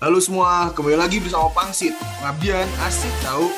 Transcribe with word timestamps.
Halo 0.00 0.16
semua, 0.16 0.72
kembali 0.72 0.96
lagi 0.96 1.20
bersama 1.20 1.52
Pangsit. 1.52 1.92
Pengabdian 1.92 2.64
asik 2.88 3.12
tahu. 3.20 3.52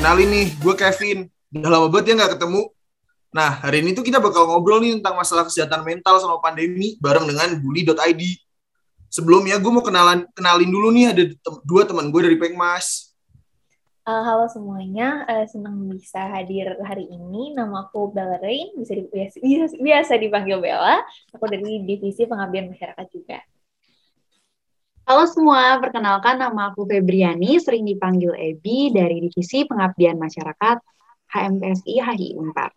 Kenalin 0.00 0.24
nih, 0.24 0.48
gue 0.56 0.72
Kevin. 0.72 1.28
Udah 1.52 1.68
lama 1.68 1.92
banget 1.92 2.08
ya 2.08 2.14
nggak 2.16 2.40
ketemu. 2.40 2.62
Nah, 3.36 3.60
hari 3.60 3.84
ini 3.84 3.92
tuh 3.92 4.08
kita 4.08 4.24
bakal 4.24 4.48
ngobrol 4.48 4.80
nih 4.80 4.96
tentang 4.96 5.20
masalah 5.20 5.44
kesehatan 5.44 5.84
mental 5.84 6.16
sama 6.16 6.40
pandemi 6.40 6.96
bareng 6.96 7.28
dengan 7.28 7.60
bully.id. 7.60 8.22
Sebelumnya 9.12 9.60
gue 9.60 9.68
mau 9.68 9.84
kenalan 9.84 10.24
kenalin 10.32 10.72
dulu 10.72 10.88
nih 10.96 11.12
ada 11.12 11.28
tem- 11.28 11.62
dua 11.68 11.84
teman 11.84 12.08
gue 12.08 12.24
dari 12.24 12.40
Pengmas. 12.40 13.09
Uh, 14.10 14.26
halo 14.26 14.50
semuanya, 14.50 15.22
uh, 15.30 15.46
senang 15.46 15.86
bisa 15.86 16.18
hadir 16.34 16.74
hari 16.82 17.06
ini. 17.06 17.54
Nama 17.54 17.86
aku 17.86 18.10
Bella 18.10 18.42
Rain, 18.42 18.74
bisa, 18.74 18.98
di, 18.98 19.06
biasa, 19.06 19.38
biasa 19.86 20.12
dipanggil 20.18 20.58
Bella. 20.58 20.98
Aku 21.30 21.46
dari 21.46 21.86
Divisi 21.86 22.26
Pengabdian 22.26 22.74
Masyarakat 22.74 23.06
juga. 23.14 23.38
Halo 25.06 25.30
semua, 25.30 25.78
perkenalkan 25.78 26.42
nama 26.42 26.74
aku 26.74 26.90
Febriani, 26.90 27.62
sering 27.62 27.86
dipanggil 27.86 28.34
Ebi 28.34 28.90
dari 28.90 29.30
Divisi 29.30 29.62
Pengabdian 29.62 30.18
Masyarakat 30.18 30.82
HMPSI 31.30 31.94
HI 32.02 32.28
Unpar. 32.34 32.74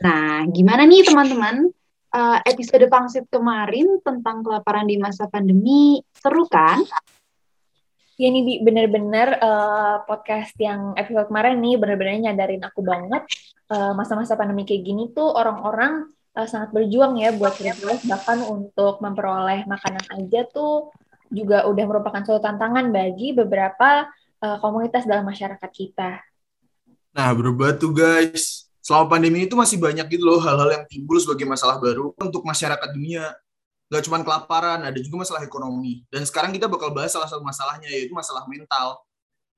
Nah, 0.00 0.48
gimana 0.48 0.88
nih 0.88 1.04
teman-teman? 1.04 1.68
Uh, 2.08 2.40
episode 2.48 2.88
Pangsit 2.88 3.28
kemarin 3.28 4.00
tentang 4.00 4.40
kelaparan 4.40 4.88
di 4.88 4.96
masa 4.96 5.28
pandemi, 5.28 6.00
seru 6.16 6.48
kan? 6.48 6.80
Ya 8.14 8.30
nih, 8.30 8.62
bener-bener 8.62 9.42
uh, 9.42 10.06
podcast 10.06 10.54
yang 10.62 10.94
episode 10.94 11.26
kemarin 11.26 11.58
nih 11.58 11.74
bener-bener 11.74 12.30
nyadarin 12.30 12.62
aku 12.62 12.86
banget 12.86 13.26
masa 13.64 14.14
masa-masa 14.14 14.38
pandemi 14.38 14.62
kayak 14.62 14.86
gini 14.86 15.10
tuh 15.10 15.34
orang-orang 15.34 16.06
uh, 16.36 16.46
sangat 16.46 16.74
berjuang 16.74 17.18
ya 17.18 17.34
buat 17.34 17.54
survive 17.58 18.02
bahkan 18.06 18.38
untuk 18.44 19.00
memperoleh 19.00 19.64
makanan 19.66 20.04
aja 20.14 20.46
tuh 20.50 20.94
juga 21.32 21.66
udah 21.66 21.84
merupakan 21.88 22.22
suatu 22.22 22.42
tantangan 22.44 22.94
bagi 22.94 23.34
beberapa 23.34 24.06
uh, 24.44 24.56
komunitas 24.60 25.08
dalam 25.08 25.26
masyarakat 25.26 25.70
kita. 25.72 26.22
Nah, 27.14 27.30
berubah 27.34 27.74
tuh 27.78 27.94
guys. 27.94 28.68
Selama 28.84 29.16
pandemi 29.16 29.48
itu 29.48 29.56
masih 29.56 29.80
banyak 29.80 30.04
gitu 30.12 30.28
loh 30.28 30.44
hal-hal 30.44 30.68
yang 30.68 30.84
timbul 30.84 31.16
sebagai 31.16 31.48
masalah 31.48 31.80
baru 31.80 32.12
untuk 32.20 32.44
masyarakat 32.44 32.88
dunia 32.92 33.32
gak 33.92 34.04
cuma 34.08 34.20
kelaparan, 34.24 34.80
ada 34.84 34.98
juga 35.00 35.24
masalah 35.26 35.42
ekonomi. 35.44 36.04
Dan 36.08 36.24
sekarang 36.24 36.52
kita 36.52 36.66
bakal 36.68 36.92
bahas 36.92 37.12
salah 37.12 37.28
satu 37.28 37.44
masalahnya, 37.44 37.88
yaitu 37.88 38.12
masalah 38.16 38.44
mental 38.48 39.00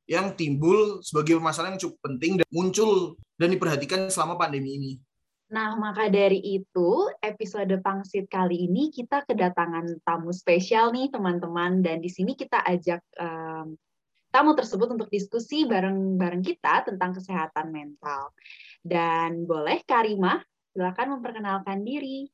yang 0.06 0.30
timbul 0.38 1.02
sebagai 1.02 1.38
masalah 1.42 1.74
yang 1.74 1.82
cukup 1.82 1.98
penting 2.06 2.38
dan 2.38 2.46
muncul 2.54 3.18
dan 3.36 3.50
diperhatikan 3.50 4.06
selama 4.06 4.38
pandemi 4.38 4.78
ini. 4.78 4.92
Nah, 5.46 5.78
maka 5.78 6.10
dari 6.10 6.42
itu, 6.42 7.06
episode 7.22 7.70
Pangsit 7.78 8.26
kali 8.26 8.66
ini 8.66 8.90
kita 8.90 9.22
kedatangan 9.30 10.02
tamu 10.02 10.34
spesial 10.34 10.90
nih, 10.90 11.06
teman-teman. 11.06 11.86
Dan 11.86 12.02
di 12.02 12.10
sini 12.10 12.34
kita 12.34 12.66
ajak 12.66 12.98
um, 13.22 13.78
tamu 14.34 14.58
tersebut 14.58 14.98
untuk 14.98 15.06
diskusi 15.06 15.62
bareng-bareng 15.62 16.42
kita 16.42 16.90
tentang 16.90 17.14
kesehatan 17.14 17.70
mental. 17.70 18.34
Dan 18.82 19.46
boleh 19.46 19.86
Karimah, 19.86 20.42
silakan 20.74 21.18
memperkenalkan 21.18 21.86
diri. 21.86 22.26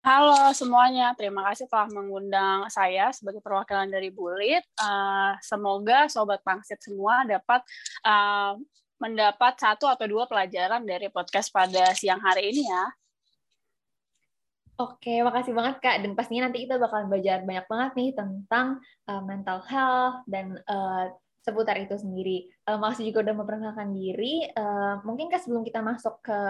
Halo 0.00 0.32
semuanya, 0.56 1.12
terima 1.12 1.44
kasih 1.52 1.68
telah 1.68 1.84
mengundang 1.92 2.64
saya 2.72 3.12
sebagai 3.12 3.44
perwakilan 3.44 3.84
dari 3.84 4.08
Bulit. 4.08 4.64
Uh, 4.80 5.36
semoga 5.44 6.08
sobat 6.08 6.40
pangsit 6.40 6.80
semua 6.80 7.20
dapat 7.28 7.60
uh, 8.08 8.56
mendapat 8.96 9.60
satu 9.60 9.92
atau 9.92 10.08
dua 10.08 10.24
pelajaran 10.24 10.88
dari 10.88 11.12
podcast 11.12 11.52
pada 11.52 11.92
siang 11.92 12.16
hari 12.16 12.48
ini 12.48 12.64
ya. 12.64 12.84
Oke, 14.80 15.20
makasih 15.20 15.52
banget 15.52 15.84
Kak. 15.84 16.00
Dan 16.00 16.16
pastinya 16.16 16.48
nanti 16.48 16.64
kita 16.64 16.80
bakal 16.80 17.04
belajar 17.04 17.44
banyak 17.44 17.68
banget 17.68 17.90
nih 18.00 18.10
tentang 18.16 18.80
uh, 19.04 19.20
mental 19.20 19.60
health 19.68 20.24
dan 20.24 20.56
uh, 20.64 21.12
seputar 21.44 21.76
itu 21.76 22.00
sendiri. 22.00 22.48
Uh, 22.64 22.80
makasih 22.80 23.12
juga 23.12 23.28
udah 23.28 23.36
memperkenalkan 23.36 23.92
diri. 23.92 24.48
Uh, 24.56 24.96
mungkin 25.04 25.28
Kak 25.28 25.44
sebelum 25.44 25.60
kita 25.60 25.84
masuk 25.84 26.24
ke 26.24 26.40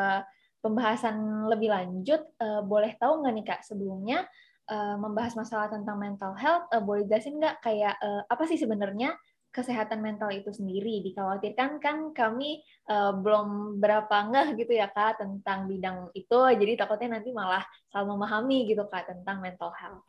pembahasan 0.60 1.48
lebih 1.48 1.72
lanjut, 1.72 2.20
uh, 2.40 2.62
boleh 2.64 2.94
tahu 3.00 3.24
nggak 3.24 3.34
nih 3.34 3.46
Kak 3.48 3.60
sebelumnya 3.64 4.28
uh, 4.68 4.96
membahas 5.00 5.34
masalah 5.34 5.68
tentang 5.72 5.96
mental 5.96 6.36
health, 6.36 6.68
uh, 6.70 6.80
boleh 6.84 7.04
jelasin 7.08 7.40
nggak 7.40 7.64
kayak 7.64 7.96
uh, 8.00 8.22
apa 8.28 8.44
sih 8.46 8.60
sebenarnya 8.60 9.16
kesehatan 9.50 9.98
mental 9.98 10.30
itu 10.30 10.54
sendiri? 10.54 11.02
Dikhawatirkan 11.02 11.82
kan 11.82 12.14
kami 12.14 12.62
uh, 12.86 13.16
belum 13.18 13.80
berapa 13.82 14.30
ngeh 14.30 14.48
gitu 14.62 14.78
ya 14.78 14.86
Kak 14.92 15.18
tentang 15.18 15.66
bidang 15.66 16.14
itu, 16.14 16.38
jadi 16.54 16.78
takutnya 16.78 17.18
nanti 17.18 17.34
malah 17.34 17.66
salah 17.90 18.06
memahami 18.06 18.70
gitu 18.70 18.86
Kak 18.86 19.10
tentang 19.10 19.42
mental 19.42 19.74
health. 19.74 20.06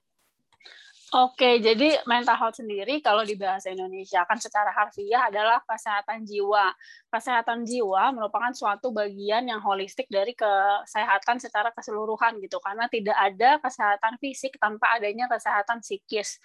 Oke, 1.11 1.59
jadi 1.59 1.99
mental 2.07 2.39
health 2.39 2.63
sendiri 2.63 3.03
kalau 3.03 3.27
di 3.27 3.35
bahasa 3.35 3.67
Indonesia 3.67 4.23
kan 4.23 4.39
secara 4.39 4.71
harfiah 4.71 5.27
adalah 5.27 5.59
kesehatan 5.67 6.23
jiwa. 6.23 6.71
Kesehatan 7.11 7.67
jiwa 7.67 8.15
merupakan 8.15 8.55
suatu 8.55 8.95
bagian 8.95 9.43
yang 9.43 9.59
holistik 9.59 10.07
dari 10.07 10.31
kesehatan 10.31 11.35
secara 11.43 11.75
keseluruhan 11.75 12.39
gitu, 12.39 12.63
karena 12.63 12.87
tidak 12.87 13.19
ada 13.19 13.59
kesehatan 13.59 14.15
fisik 14.23 14.55
tanpa 14.55 14.95
adanya 14.95 15.27
kesehatan 15.27 15.83
psikis. 15.83 16.39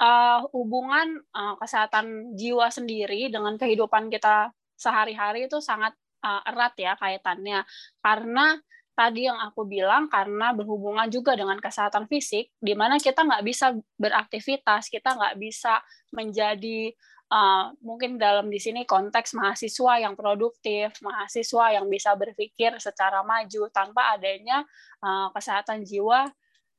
Uh, 0.00 0.40
hubungan 0.56 1.20
uh, 1.36 1.60
kesehatan 1.60 2.32
jiwa 2.32 2.72
sendiri 2.72 3.28
dengan 3.28 3.60
kehidupan 3.60 4.08
kita 4.08 4.56
sehari-hari 4.72 5.52
itu 5.52 5.60
sangat 5.60 5.92
uh, 6.24 6.40
erat 6.48 6.72
ya 6.80 6.96
kaitannya, 6.96 7.60
karena 8.00 8.56
tadi 8.98 9.30
yang 9.30 9.38
aku 9.38 9.62
bilang 9.62 10.10
karena 10.10 10.50
berhubungan 10.50 11.06
juga 11.06 11.38
dengan 11.38 11.54
kesehatan 11.62 12.10
fisik, 12.10 12.50
di 12.58 12.74
mana 12.74 12.98
kita 12.98 13.22
nggak 13.22 13.46
bisa 13.46 13.70
beraktivitas, 13.94 14.90
kita 14.90 15.14
nggak 15.14 15.38
bisa 15.38 15.78
menjadi 16.10 16.90
uh, 17.30 17.70
mungkin 17.78 18.18
dalam 18.18 18.50
di 18.50 18.58
sini 18.58 18.82
konteks 18.82 19.38
mahasiswa 19.38 20.02
yang 20.02 20.18
produktif, 20.18 20.98
mahasiswa 20.98 21.78
yang 21.78 21.86
bisa 21.86 22.18
berpikir 22.18 22.74
secara 22.82 23.22
maju 23.22 23.70
tanpa 23.70 24.18
adanya 24.18 24.66
uh, 24.98 25.30
kesehatan 25.30 25.86
jiwa 25.86 26.26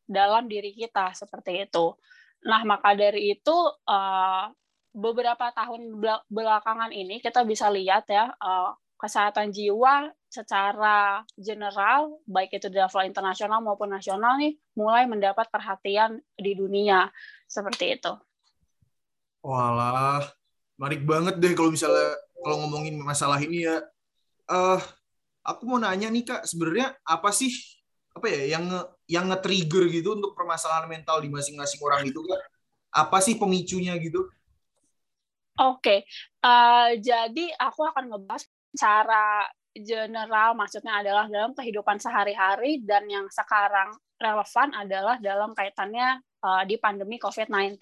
dalam 0.04 0.52
diri 0.52 0.76
kita 0.76 1.16
seperti 1.16 1.64
itu. 1.72 1.96
Nah 2.44 2.68
maka 2.68 3.00
dari 3.00 3.32
itu 3.32 3.56
uh, 3.88 4.52
beberapa 4.92 5.56
tahun 5.56 6.04
belakangan 6.28 6.92
ini 6.92 7.24
kita 7.24 7.48
bisa 7.48 7.72
lihat 7.72 8.10
ya 8.12 8.34
kesehatan 9.00 9.56
jiwa 9.56 10.12
secara 10.28 11.24
general, 11.40 12.20
baik 12.28 12.60
itu 12.60 12.68
di 12.68 12.78
level 12.78 13.08
internasional 13.08 13.64
maupun 13.64 13.90
nasional 13.90 14.36
nih, 14.36 14.60
mulai 14.76 15.08
mendapat 15.08 15.48
perhatian 15.48 16.20
di 16.36 16.54
dunia 16.54 17.08
seperti 17.48 17.96
itu. 17.96 18.14
Walah, 19.40 20.28
menarik 20.76 21.08
banget 21.08 21.40
deh 21.40 21.56
kalau 21.56 21.72
misalnya 21.72 22.20
kalau 22.44 22.68
ngomongin 22.68 23.00
masalah 23.00 23.40
ini 23.40 23.64
ya. 23.66 23.80
Uh, 24.52 24.82
aku 25.48 25.64
mau 25.64 25.80
nanya 25.80 26.12
nih 26.12 26.28
kak, 26.28 26.44
sebenarnya 26.44 26.94
apa 27.08 27.32
sih 27.32 27.50
apa 28.12 28.28
ya 28.28 28.60
yang 28.60 28.66
yang 29.08 29.32
nge-trigger 29.32 29.88
gitu 29.88 30.20
untuk 30.20 30.36
permasalahan 30.36 30.92
mental 30.92 31.24
di 31.24 31.32
masing-masing 31.32 31.80
orang 31.80 32.04
itu 32.04 32.20
kak? 32.20 32.42
Apa 32.92 33.24
sih 33.24 33.40
pemicunya 33.40 33.96
gitu? 33.96 34.28
Oke, 35.60 35.84
okay. 35.84 36.00
uh, 36.40 36.96
jadi 36.96 37.52
aku 37.60 37.84
akan 37.84 38.16
ngebahas 38.16 38.48
cara 38.74 39.48
general 39.74 40.58
maksudnya 40.58 41.00
adalah 41.00 41.30
dalam 41.30 41.54
kehidupan 41.54 42.02
sehari-hari 42.02 42.82
dan 42.84 43.06
yang 43.08 43.26
sekarang 43.30 43.94
relevan 44.20 44.76
adalah 44.76 45.16
dalam 45.24 45.56
kaitannya 45.56 46.20
uh, 46.44 46.64
di 46.68 46.76
pandemi 46.76 47.16
COVID-19. 47.16 47.80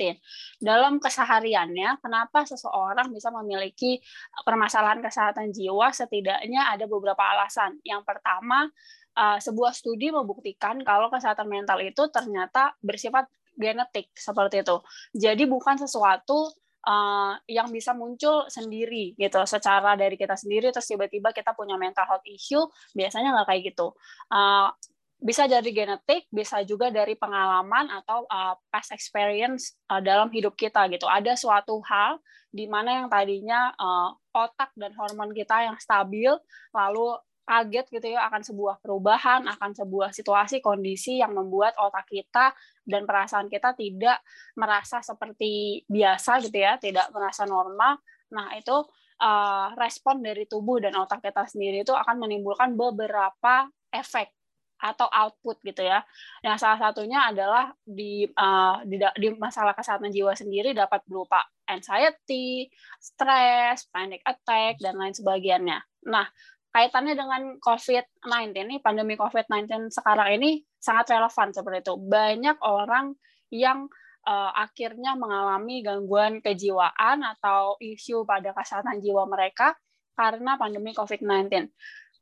Dalam 0.61 1.01
kesehariannya, 1.01 1.97
kenapa 2.01 2.45
seseorang 2.45 3.09
bisa 3.09 3.33
memiliki 3.33 3.97
permasalahan 4.45 5.01
kesehatan 5.01 5.49
jiwa? 5.49 5.89
Setidaknya 5.89 6.69
ada 6.69 6.85
beberapa 6.85 7.21
alasan. 7.25 7.81
Yang 7.81 8.05
pertama, 8.05 8.69
uh, 9.17 9.37
sebuah 9.41 9.73
studi 9.73 10.13
membuktikan 10.13 10.77
kalau 10.85 11.09
kesehatan 11.09 11.49
mental 11.49 11.81
itu 11.81 12.05
ternyata 12.13 12.77
bersifat 12.85 13.25
genetik 13.57 14.13
seperti 14.13 14.61
itu. 14.61 14.77
Jadi 15.17 15.49
bukan 15.49 15.81
sesuatu 15.81 16.53
uh, 16.87 17.35
yang 17.51 17.67
bisa 17.69 17.91
muncul 17.91 18.47
sendiri 18.47 19.13
gitu 19.19 19.43
secara 19.43 19.99
dari 19.99 20.15
kita 20.15 20.39
sendiri 20.39 20.71
terus 20.71 20.87
tiba-tiba 20.87 21.35
kita 21.35 21.51
punya 21.51 21.75
mental 21.75 22.07
health 22.07 22.23
issue 22.23 22.63
biasanya 22.95 23.35
nggak 23.35 23.47
kayak 23.51 23.61
gitu. 23.75 23.91
Uh, 24.31 24.71
bisa 25.17 25.49
dari 25.49 25.73
genetik 25.73 26.29
bisa 26.29 26.61
juga 26.61 26.93
dari 26.93 27.17
pengalaman 27.17 27.89
atau 27.89 28.29
uh, 28.29 28.53
past 28.69 28.93
experience 28.93 29.73
uh, 29.89 29.99
dalam 29.99 30.29
hidup 30.31 30.53
kita 30.53 30.85
gitu. 30.93 31.09
Ada 31.09 31.33
suatu 31.35 31.81
hal 31.83 32.21
di 32.53 32.69
mana 32.69 33.03
yang 33.03 33.07
tadinya 33.11 33.73
uh, 33.75 34.13
otak 34.31 34.71
dan 34.77 34.93
hormon 34.93 35.33
kita 35.33 35.67
yang 35.67 35.75
stabil 35.81 36.31
lalu 36.71 37.17
kaget 37.47 37.85
gitu 37.89 38.07
ya 38.11 38.27
akan 38.27 38.43
sebuah 38.43 38.75
perubahan, 38.83 39.47
akan 39.47 39.71
sebuah 39.71 40.11
situasi 40.11 40.59
kondisi 40.59 41.23
yang 41.23 41.31
membuat 41.31 41.73
otak 41.79 42.05
kita 42.11 42.51
dan 42.87 43.03
perasaan 43.03 43.51
kita 43.51 43.75
tidak 43.75 44.23
merasa 44.55 45.03
seperti 45.03 45.83
biasa 45.85 46.39
gitu 46.47 46.57
ya, 46.57 46.79
tidak 46.79 47.11
merasa 47.11 47.43
normal. 47.43 47.99
Nah, 48.31 48.55
itu 48.55 48.73
uh, 49.19 49.75
respon 49.75 50.23
dari 50.23 50.47
tubuh 50.47 50.79
dan 50.79 50.95
otak 50.95 51.19
kita 51.19 51.43
sendiri 51.45 51.83
itu 51.83 51.91
akan 51.91 52.15
menimbulkan 52.23 52.73
beberapa 52.79 53.67
efek 53.91 54.31
atau 54.77 55.09
output 55.09 55.57
gitu 55.65 55.83
ya. 55.83 56.05
Yang 56.45 56.57
salah 56.63 56.79
satunya 56.89 57.27
adalah 57.27 57.73
di, 57.81 58.29
uh, 58.29 58.79
di 58.85 59.01
di 59.17 59.27
masalah 59.35 59.73
kesehatan 59.73 60.13
jiwa 60.13 60.37
sendiri 60.37 60.71
dapat 60.77 61.01
berupa 61.09 61.41
anxiety, 61.67 62.69
stress, 63.01 63.89
panic 63.89 64.21
attack 64.23 64.79
dan 64.79 64.95
lain 64.95 65.13
sebagainya. 65.17 65.81
Nah, 66.07 66.29
kaitannya 66.77 67.17
dengan 67.17 67.57
COVID-19 67.57 68.53
ini 68.53 68.75
pandemi 68.77 69.17
COVID-19 69.17 69.89
sekarang 69.89 70.37
ini 70.37 70.61
sangat 70.77 71.17
relevan 71.17 71.49
seperti 71.49 71.89
itu. 71.89 71.97
Banyak 71.97 72.61
orang 72.61 73.17
yang 73.49 73.89
uh, 74.29 74.53
akhirnya 74.53 75.17
mengalami 75.17 75.81
gangguan 75.81 76.37
kejiwaan 76.37 77.25
atau 77.25 77.81
isu 77.81 78.29
pada 78.29 78.53
kesehatan 78.53 79.01
jiwa 79.01 79.25
mereka 79.25 79.73
karena 80.13 80.53
pandemi 80.61 80.93
COVID-19 80.93 81.73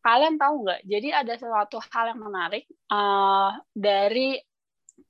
kalian 0.05 0.37
tahu 0.37 0.63
nggak? 0.63 0.81
Jadi 0.85 1.09
ada 1.09 1.33
sesuatu 1.33 1.81
hal 1.91 2.13
yang 2.13 2.21
menarik 2.21 2.69
uh, 2.93 3.57
dari 3.73 4.37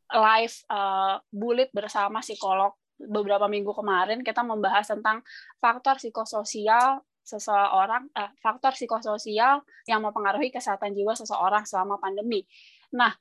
live 0.07 0.55
uh, 0.71 1.19
bullet 1.27 1.67
bersama 1.75 2.23
psikolog 2.23 2.71
beberapa 2.95 3.51
minggu 3.51 3.75
kemarin 3.75 4.23
kita 4.23 4.39
membahas 4.39 4.87
tentang 4.87 5.19
faktor 5.59 5.99
psikososial 5.99 7.03
seseorang, 7.25 8.05
uh, 8.13 8.31
faktor 8.37 8.77
psikososial 8.77 9.65
yang 9.89 9.99
mempengaruhi 10.05 10.53
kesehatan 10.53 10.93
jiwa 10.93 11.17
seseorang 11.17 11.65
selama 11.65 11.97
pandemi. 11.97 12.45
Nah, 12.93 13.11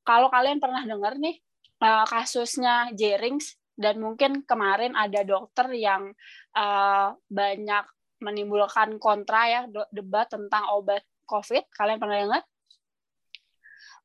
kalau 0.00 0.32
kalian 0.32 0.58
pernah 0.58 0.80
dengar 0.88 1.20
nih 1.20 1.36
uh, 1.84 2.08
kasusnya 2.08 2.88
Jerings 2.96 3.60
dan 3.76 4.00
mungkin 4.00 4.42
kemarin 4.48 4.96
ada 4.96 5.20
dokter 5.22 5.68
yang 5.76 6.16
uh, 6.56 7.12
banyak 7.28 7.84
menimbulkan 8.20 9.00
kontra 9.00 9.48
ya 9.48 9.60
debat 9.92 10.28
tentang 10.28 10.68
obat 10.76 11.04
COVID, 11.24 11.68
kalian 11.72 12.00
pernah 12.00 12.18
dengar? 12.20 12.42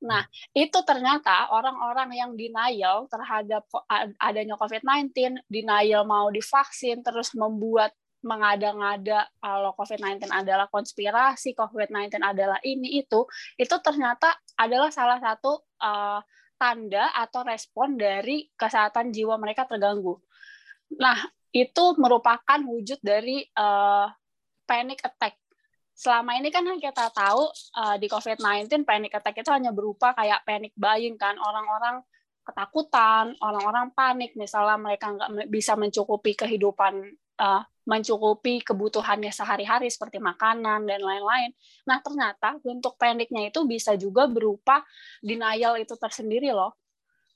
Nah, 0.05 0.23
itu 0.53 0.79
ternyata 0.85 1.49
orang-orang 1.49 2.11
yang 2.13 2.31
denial 2.35 3.09
terhadap 3.09 3.65
adanya 4.19 4.59
COVID-19, 4.59 5.41
denial 5.49 6.03
mau 6.05 6.29
divaksin, 6.29 7.01
terus 7.01 7.33
membuat 7.33 7.95
mengada-ngada 8.25 9.29
kalau 9.37 9.71
COVID-19 9.77 10.33
adalah 10.33 10.65
konspirasi, 10.67 11.53
COVID-19 11.53 12.17
adalah 12.19 12.57
ini 12.65 12.99
itu, 12.99 13.29
itu 13.55 13.75
ternyata 13.85 14.33
adalah 14.57 14.89
salah 14.89 15.21
satu 15.21 15.61
uh, 15.79 16.19
tanda 16.57 17.13
atau 17.13 17.45
respon 17.45 17.95
dari 17.95 18.49
kesehatan 18.57 19.13
jiwa 19.13 19.37
mereka 19.37 19.69
terganggu. 19.69 20.17
Nah, 20.97 21.21
itu 21.53 21.95
merupakan 22.01 22.59
wujud 22.65 22.97
dari 22.99 23.45
uh, 23.55 24.09
panic 24.65 25.05
attack 25.05 25.37
selama 25.95 26.35
ini 26.35 26.51
kan 26.51 26.67
kita 26.75 27.07
tahu 27.15 27.47
uh, 27.79 27.95
di 27.95 28.11
COVID-19 28.11 28.83
panic 28.83 29.15
attack 29.15 29.39
itu 29.39 29.47
hanya 29.47 29.71
berupa 29.71 30.11
kayak 30.11 30.43
panic 30.43 30.75
buying 30.75 31.15
kan 31.15 31.39
orang-orang 31.39 32.03
ketakutan, 32.45 33.33
orang-orang 33.41 33.89
panik 33.97 34.37
misalnya 34.37 34.77
mereka 34.77 35.09
nggak 35.09 35.49
bisa 35.49 35.73
mencukupi 35.73 36.37
kehidupan 36.37 37.01
uh, 37.41 37.65
mencukupi 37.85 38.65
kebutuhannya 38.65 39.29
sehari-hari 39.29 39.87
seperti 39.93 40.17
makanan 40.17 40.89
dan 40.89 41.01
lain-lain. 41.01 41.53
Nah, 41.85 42.01
ternyata 42.01 42.57
bentuk 42.61 42.97
paniknya 42.97 43.53
itu 43.53 43.63
bisa 43.69 43.93
juga 43.93 44.25
berupa 44.25 44.81
denial 45.21 45.77
itu 45.77 45.93
tersendiri 45.93 46.49
loh. 46.49 46.73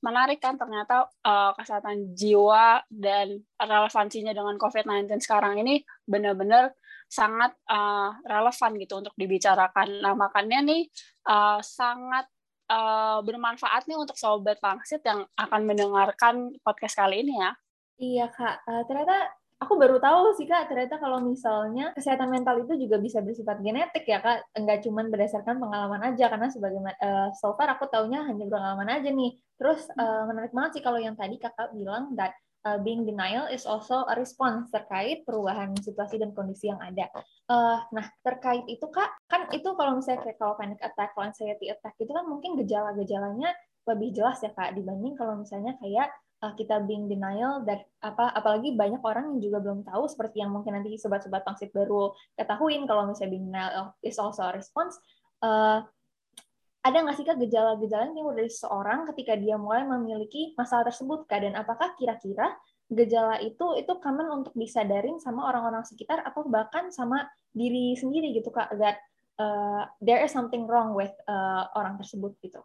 Menarik 0.02 0.40
kan 0.40 0.56
ternyata 0.56 1.12
uh, 1.28 1.52
kesehatan 1.54 2.16
jiwa 2.16 2.82
dan 2.88 3.46
relevansinya 3.60 4.32
dengan 4.32 4.56
COVID-19 4.56 5.12
sekarang 5.22 5.60
ini 5.60 5.84
benar-benar 6.08 6.72
sangat 7.10 7.58
uh, 7.68 8.16
relevan 8.24 8.80
gitu 8.80 8.94
untuk 9.02 9.14
dibicarakan. 9.18 10.02
Nah, 10.02 10.14
makanya 10.16 10.62
nih 10.66 10.88
uh, 11.30 11.60
sangat 11.60 12.26
uh, 12.70 13.20
bermanfaat 13.26 13.90
nih 13.90 13.98
untuk 13.98 14.16
sobat 14.16 14.62
pangsit 14.62 15.02
yang 15.04 15.26
akan 15.36 15.62
mendengarkan 15.66 16.54
podcast 16.62 16.96
kali 16.96 17.26
ini 17.26 17.36
ya. 17.38 17.52
Iya, 18.00 18.26
Kak. 18.32 18.64
Uh, 18.64 18.84
ternyata 18.88 19.39
aku 19.60 19.74
baru 19.76 20.00
tahu 20.00 20.40
sih 20.40 20.48
kak 20.48 20.72
ternyata 20.72 20.96
kalau 20.98 21.20
misalnya 21.20 21.92
kesehatan 21.92 22.32
mental 22.32 22.64
itu 22.64 22.80
juga 22.88 22.96
bisa 22.98 23.20
bersifat 23.20 23.60
genetik 23.60 24.08
ya 24.08 24.24
kak. 24.24 24.48
Enggak 24.56 24.88
cuma 24.88 25.04
berdasarkan 25.06 25.60
pengalaman 25.60 26.02
aja 26.10 26.32
karena 26.32 26.48
sebagai 26.48 26.80
uh, 26.80 27.30
so 27.36 27.52
far 27.60 27.68
aku 27.76 27.86
taunya 27.92 28.24
hanya 28.24 28.48
pengalaman 28.48 28.88
aja 28.88 29.12
nih. 29.12 29.36
Terus 29.60 29.84
uh, 30.00 30.24
menarik 30.32 30.56
banget 30.56 30.80
sih 30.80 30.84
kalau 30.84 30.98
yang 30.98 31.20
tadi 31.20 31.36
kakak 31.36 31.76
bilang 31.76 32.16
that 32.16 32.32
uh, 32.64 32.80
being 32.80 33.04
denial 33.04 33.48
is 33.52 33.64
also 33.68 34.08
a 34.08 34.16
response 34.16 34.72
terkait 34.72 35.24
perubahan 35.24 35.76
situasi 35.80 36.20
dan 36.20 36.32
kondisi 36.32 36.72
yang 36.72 36.80
ada. 36.80 37.12
Uh, 37.48 37.80
nah, 37.92 38.08
terkait 38.24 38.64
itu 38.68 38.88
Kak, 38.88 39.12
kan 39.28 39.48
itu 39.52 39.70
kalau 39.76 40.00
misalnya 40.00 40.24
kayak 40.24 40.38
kalau 40.40 40.56
panic 40.60 40.80
attack, 40.84 41.12
kalau 41.16 41.28
anxiety 41.28 41.72
attack 41.72 41.96
itu 42.00 42.12
kan 42.12 42.26
mungkin 42.28 42.60
gejala-gejalanya 42.60 43.52
lebih 43.88 44.10
jelas 44.14 44.40
ya 44.44 44.52
Kak 44.54 44.76
dibanding 44.76 45.16
kalau 45.16 45.40
misalnya 45.40 45.76
kayak 45.80 46.12
uh, 46.44 46.54
kita 46.56 46.84
being 46.88 47.08
denial 47.12 47.64
dan 47.68 47.84
apa 48.00 48.32
apalagi 48.36 48.76
banyak 48.76 49.02
orang 49.04 49.36
yang 49.36 49.40
juga 49.40 49.58
belum 49.64 49.84
tahu 49.84 50.08
seperti 50.08 50.44
yang 50.44 50.52
mungkin 50.56 50.76
nanti 50.76 50.96
sobat-sobat 50.96 51.44
pangsit 51.44 51.72
baru 51.76 52.12
ketahuin 52.40 52.88
kalau 52.88 53.08
misalnya 53.08 53.32
being 53.36 53.48
denial 53.52 53.94
is 54.04 54.18
also 54.18 54.48
a 54.48 54.54
response 54.56 54.96
uh, 55.44 55.84
ada 56.80 56.98
nggak 57.04 57.16
sih 57.20 57.28
kak 57.28 57.38
gejala-gejala 57.44 58.08
yang 58.08 58.16
timbul 58.16 58.36
dari 58.36 58.48
seseorang 58.48 59.04
ketika 59.12 59.36
dia 59.36 59.60
mulai 59.60 59.84
memiliki 59.84 60.56
masalah 60.56 60.88
tersebut 60.88 61.28
kak 61.28 61.44
dan 61.44 61.60
apakah 61.60 61.92
kira-kira 62.00 62.56
gejala 62.90 63.38
itu 63.44 63.78
itu 63.78 63.92
common 64.02 64.42
untuk 64.42 64.54
disadarin 64.56 65.22
sama 65.22 65.46
orang-orang 65.46 65.86
sekitar 65.86 66.24
atau 66.26 66.48
bahkan 66.48 66.90
sama 66.90 67.28
diri 67.54 67.94
sendiri 67.94 68.34
gitu 68.34 68.50
kak 68.50 68.72
that 68.80 68.98
uh, 69.38 69.86
there 70.02 70.24
is 70.24 70.32
something 70.32 70.66
wrong 70.66 70.96
with 70.96 71.12
uh, 71.28 71.68
orang 71.76 72.00
tersebut 72.00 72.34
gitu. 72.42 72.64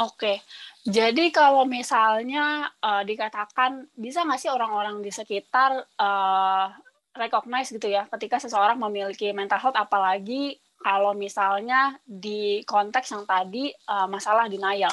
Oke, 0.00 0.40
jadi 0.86 1.28
kalau 1.28 1.68
misalnya 1.68 2.72
uh, 2.80 3.04
dikatakan 3.04 3.84
bisa 3.92 4.24
nggak 4.24 4.40
sih 4.40 4.48
orang-orang 4.48 5.04
di 5.04 5.12
sekitar 5.12 5.76
uh, 6.00 6.72
recognize 7.12 7.68
gitu 7.68 7.90
ya 7.90 8.08
ketika 8.08 8.40
seseorang 8.40 8.80
memiliki 8.80 9.28
mental 9.36 9.60
health 9.60 9.76
apalagi 9.76 10.56
kalau 10.80 11.12
misalnya 11.12 12.00
di 12.08 12.64
konteks 12.64 13.12
yang 13.12 13.28
tadi 13.28 13.68
uh, 13.92 14.08
masalah 14.08 14.48
denial. 14.48 14.92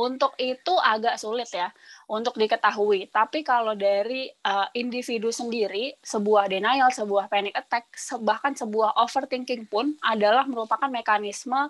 Untuk 0.00 0.32
itu 0.40 0.72
agak 0.80 1.20
sulit 1.20 1.50
ya 1.52 1.68
untuk 2.08 2.38
diketahui. 2.38 3.10
Tapi 3.12 3.44
kalau 3.44 3.76
dari 3.76 4.30
uh, 4.46 4.64
individu 4.72 5.28
sendiri, 5.28 5.92
sebuah 6.00 6.48
denial, 6.48 6.88
sebuah 6.88 7.28
panic 7.28 7.58
attack, 7.58 7.90
bahkan 8.24 8.56
sebuah 8.56 8.96
overthinking 8.96 9.68
pun 9.68 9.98
adalah 10.00 10.48
merupakan 10.48 10.88
mekanisme 10.88 11.68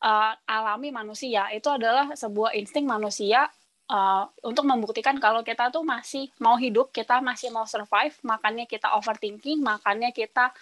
uh, 0.00 0.32
alami 0.48 0.90
manusia. 0.90 1.48
Itu 1.52 1.70
adalah 1.72 2.12
sebuah 2.16 2.56
insting 2.56 2.88
manusia 2.88 3.46
uh, 3.92 4.24
untuk 4.44 4.64
membuktikan 4.66 5.16
kalau 5.20 5.44
kita 5.44 5.68
tuh 5.68 5.84
masih 5.84 6.28
mau 6.40 6.56
hidup, 6.56 6.90
kita 6.90 7.20
masih 7.20 7.52
mau 7.52 7.64
survive, 7.68 8.16
makanya 8.24 8.64
kita 8.64 8.92
overthinking, 8.96 9.60
makanya 9.60 10.10
kita 10.10 10.52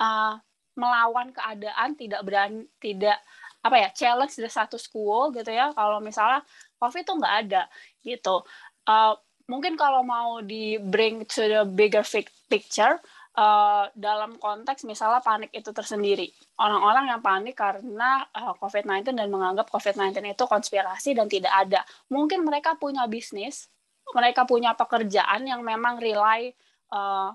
uh, 0.00 0.36
melawan 0.76 1.32
keadaan 1.32 1.96
tidak 1.96 2.20
berani 2.20 2.68
tidak 2.78 3.16
apa 3.64 3.76
ya 3.82 3.88
challenge 3.90 4.38
the 4.38 4.46
status 4.46 4.86
quo 4.86 5.32
gitu 5.34 5.50
ya 5.50 5.74
kalau 5.74 5.98
misalnya 5.98 6.44
covid 6.78 7.02
itu 7.02 7.12
nggak 7.16 7.34
ada 7.48 7.62
gitu 8.04 8.44
uh, 8.86 9.16
mungkin 9.50 9.74
kalau 9.74 10.06
mau 10.06 10.38
di 10.38 10.78
bring 10.78 11.26
to 11.26 11.42
the 11.42 11.62
bigger 11.66 12.04
picture 12.46 13.00
uh, 13.36 13.84
dalam 13.92 14.40
konteks 14.40 14.88
misalnya 14.88 15.20
panik 15.20 15.52
itu 15.52 15.70
tersendiri 15.70 16.32
orang-orang 16.58 17.12
yang 17.12 17.20
panik 17.22 17.54
karena 17.54 18.24
uh, 18.32 18.56
COVID-19 18.58 19.12
dan 19.12 19.28
menganggap 19.28 19.68
COVID-19 19.70 20.24
itu 20.24 20.44
konspirasi 20.48 21.14
dan 21.14 21.28
tidak 21.28 21.52
ada 21.52 21.80
mungkin 22.10 22.42
mereka 22.42 22.74
punya 22.74 23.04
bisnis 23.06 23.68
mereka 24.14 24.48
punya 24.48 24.72
pekerjaan 24.72 25.46
yang 25.46 25.60
memang 25.62 25.98
rely 25.98 26.54
uh, 26.94 27.34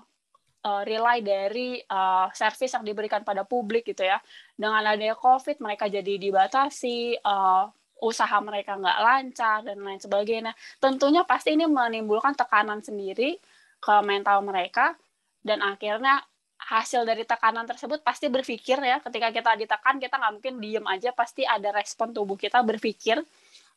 uh, 0.62 0.82
rely 0.86 1.20
dari 1.20 1.82
uh, 1.82 2.30
service 2.32 2.72
yang 2.72 2.86
diberikan 2.86 3.26
pada 3.26 3.44
publik 3.44 3.84
gitu 3.92 4.06
ya. 4.06 4.22
Dengan 4.56 4.80
adanya 4.80 5.18
COVID, 5.18 5.60
mereka 5.60 5.90
jadi 5.90 6.16
dibatasi, 6.16 7.20
uh, 7.20 7.68
usaha 8.02 8.34
mereka 8.42 8.78
nggak 8.78 8.98
lancar 8.98 9.58
dan 9.62 9.78
lain 9.78 10.00
sebagainya. 10.00 10.52
Tentunya 10.82 11.22
pasti 11.22 11.54
ini 11.54 11.68
menimbulkan 11.68 12.34
tekanan 12.34 12.82
sendiri 12.82 13.38
ke 13.82 13.94
mental 14.06 14.42
mereka 14.46 14.94
dan 15.42 15.58
akhirnya 15.62 16.22
hasil 16.62 17.02
dari 17.02 17.26
tekanan 17.26 17.66
tersebut 17.66 18.06
pasti 18.06 18.30
berpikir 18.30 18.78
ya 18.78 19.02
ketika 19.02 19.34
kita 19.34 19.50
ditekan 19.58 19.98
kita 19.98 20.14
nggak 20.14 20.32
mungkin 20.38 20.54
diem 20.62 20.86
aja 20.86 21.10
pasti 21.10 21.42
ada 21.42 21.74
respon 21.74 22.14
tubuh 22.14 22.38
kita 22.38 22.62
berpikir. 22.62 23.18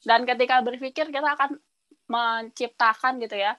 Dan 0.05 0.21
ketika 0.29 0.61
berpikir 0.61 1.09
kita 1.09 1.33
akan 1.33 1.57
menciptakan 2.05 3.17
gitu 3.17 3.41
ya 3.41 3.57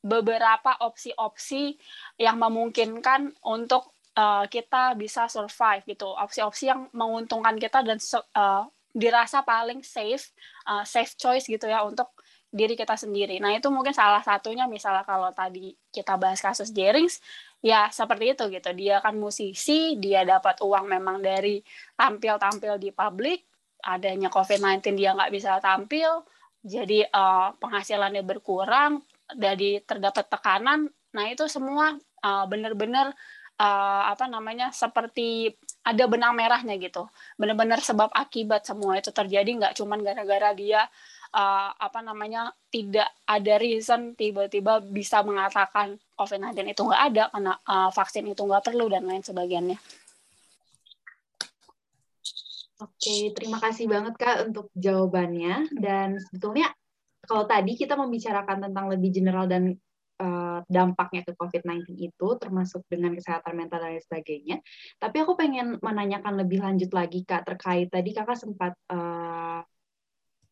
beberapa 0.00 0.78
opsi-opsi 0.86 1.74
yang 2.16 2.38
memungkinkan 2.38 3.34
untuk 3.42 3.98
uh, 4.14 4.46
kita 4.46 4.94
bisa 4.94 5.26
survive 5.26 5.82
gitu. 5.90 6.06
Opsi-opsi 6.06 6.70
yang 6.70 6.86
menguntungkan 6.94 7.58
kita 7.58 7.82
dan 7.82 7.98
uh, 8.38 8.70
dirasa 8.94 9.42
paling 9.42 9.82
safe 9.82 10.30
uh, 10.66 10.86
safe 10.86 11.14
choice 11.18 11.46
gitu 11.46 11.66
ya 11.66 11.82
untuk 11.82 12.10
diri 12.50 12.74
kita 12.74 12.98
sendiri. 12.98 13.38
Nah 13.38 13.54
itu 13.54 13.70
mungkin 13.70 13.94
salah 13.94 14.20
satunya 14.26 14.66
misalnya 14.66 15.06
kalau 15.06 15.30
tadi 15.30 15.70
kita 15.94 16.18
bahas 16.18 16.42
kasus 16.42 16.74
Jerings 16.74 17.22
ya 17.62 17.86
seperti 17.94 18.34
itu 18.34 18.44
gitu. 18.50 18.70
Dia 18.74 18.98
kan 18.98 19.14
musisi, 19.14 19.94
dia 19.96 20.26
dapat 20.26 20.58
uang 20.58 20.90
memang 20.90 21.22
dari 21.22 21.62
tampil-tampil 21.94 22.82
di 22.82 22.90
publik, 22.90 23.46
adanya 23.86 24.28
COVID-19 24.28 24.98
dia 24.98 25.14
nggak 25.14 25.30
bisa 25.30 25.62
tampil, 25.62 26.26
jadi 26.66 27.06
uh, 27.14 27.54
penghasilannya 27.62 28.26
berkurang, 28.26 29.00
jadi 29.32 29.86
terdapat 29.86 30.26
tekanan. 30.26 30.90
Nah 31.14 31.24
itu 31.30 31.46
semua 31.46 31.94
uh, 32.26 32.44
benar-benar 32.50 33.14
uh, 33.62 34.02
apa 34.10 34.26
namanya 34.26 34.74
seperti 34.74 35.54
ada 35.86 36.04
benang 36.10 36.34
merahnya 36.34 36.76
gitu, 36.76 37.06
benar-benar 37.38 37.78
sebab 37.80 38.10
akibat 38.12 38.66
semua 38.66 38.98
itu 38.98 39.14
terjadi 39.14 39.48
nggak 39.48 39.74
cuma 39.78 39.96
gara-gara 40.02 40.50
dia 40.52 40.84
uh, 41.34 41.70
apa 41.74 42.00
namanya 42.02 42.50
tidak 42.70 43.08
ada 43.26 43.54
reason 43.58 44.14
tiba-tiba 44.18 44.82
bisa 44.82 45.22
mengatakan 45.22 45.98
COVID-19 46.18 46.74
itu 46.74 46.82
nggak 46.82 47.04
ada 47.14 47.24
karena 47.32 47.54
uh, 47.66 47.90
vaksin 47.90 48.26
itu 48.28 48.42
nggak 48.42 48.64
perlu 48.66 48.86
dan 48.90 49.06
lain 49.06 49.22
sebagainya. 49.22 49.78
Oke, 52.80 53.36
terima 53.36 53.60
kasih 53.60 53.92
banget 53.92 54.16
Kak 54.16 54.48
untuk 54.48 54.72
jawabannya. 54.72 55.68
Dan 55.76 56.16
sebetulnya 56.16 56.72
kalau 57.28 57.44
tadi 57.44 57.76
kita 57.76 57.92
membicarakan 57.92 58.64
tentang 58.64 58.88
lebih 58.88 59.12
general 59.12 59.44
dan 59.44 59.76
uh, 60.16 60.64
dampaknya 60.64 61.20
ke 61.28 61.36
COVID-19 61.36 61.92
itu, 62.00 62.28
termasuk 62.40 62.80
dengan 62.88 63.12
kesehatan 63.12 63.52
mental 63.52 63.84
dan 63.84 64.00
sebagainya. 64.00 64.64
Tapi 64.96 65.16
aku 65.20 65.36
pengen 65.36 65.76
menanyakan 65.84 66.40
lebih 66.40 66.64
lanjut 66.64 66.88
lagi 66.96 67.20
Kak, 67.28 67.44
terkait 67.52 67.92
tadi 67.92 68.16
Kakak 68.16 68.40
sempat 68.40 68.72
uh, 68.88 69.60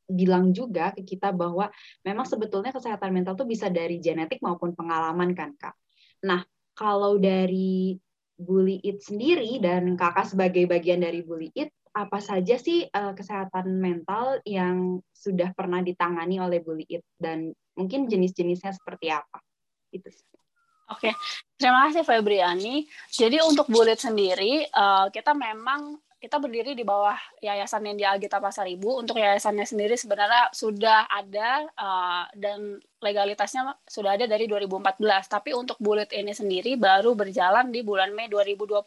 bilang 0.08 0.56
juga 0.56 0.96
ke 0.96 1.04
kita 1.04 1.30
bahwa 1.36 1.68
memang 2.00 2.24
sebetulnya 2.24 2.72
kesehatan 2.72 3.12
mental 3.12 3.36
itu 3.36 3.44
bisa 3.44 3.68
dari 3.68 4.00
genetik 4.00 4.40
maupun 4.40 4.72
pengalaman 4.72 5.36
kan 5.36 5.52
Kak. 5.60 5.76
Nah, 6.24 6.42
kalau 6.72 7.20
dari 7.20 7.94
Bully 8.38 8.80
It 8.80 9.04
sendiri 9.04 9.60
dan 9.60 9.98
kakak 9.98 10.32
sebagai 10.32 10.64
bagian 10.64 11.04
dari 11.04 11.20
Bully 11.20 11.52
It, 11.52 11.74
apa 11.92 12.22
saja 12.22 12.54
sih 12.54 12.86
uh, 12.86 13.12
kesehatan 13.12 13.82
mental 13.82 14.38
yang 14.46 15.02
sudah 15.10 15.50
pernah 15.52 15.82
ditangani 15.82 16.38
oleh 16.38 16.62
Bully 16.62 16.86
It 16.86 17.04
dan 17.18 17.50
mungkin 17.74 18.06
jenis-jenisnya 18.06 18.72
seperti 18.78 19.10
apa? 19.10 19.42
Itu. 19.90 20.08
Oke, 20.88 21.12
terima 21.60 21.90
kasih 21.90 22.06
Febriani. 22.06 22.88
Jadi 23.12 23.44
untuk 23.44 23.68
Bullet 23.68 24.00
sendiri, 24.00 24.64
uh, 24.72 25.12
kita 25.12 25.36
memang 25.36 26.00
kita 26.18 26.42
berdiri 26.42 26.74
di 26.74 26.82
bawah 26.82 27.14
yayasan 27.38 27.86
yang 27.86 27.96
di 27.96 28.02
Algita 28.02 28.42
Pasar 28.42 28.66
Ibu. 28.66 29.06
Untuk 29.06 29.22
yayasannya 29.22 29.62
sendiri 29.62 29.94
sebenarnya 29.94 30.50
sudah 30.50 31.06
ada 31.06 31.62
uh, 31.78 32.26
dan 32.34 32.82
legalitasnya 32.98 33.78
sudah 33.86 34.18
ada 34.18 34.26
dari 34.26 34.50
2014. 34.50 34.98
Tapi 35.30 35.54
untuk 35.54 35.78
Bullet 35.78 36.10
ini 36.10 36.34
sendiri 36.34 36.74
baru 36.74 37.14
berjalan 37.14 37.70
di 37.70 37.86
bulan 37.86 38.10
Mei 38.10 38.26
2020. 38.26 38.82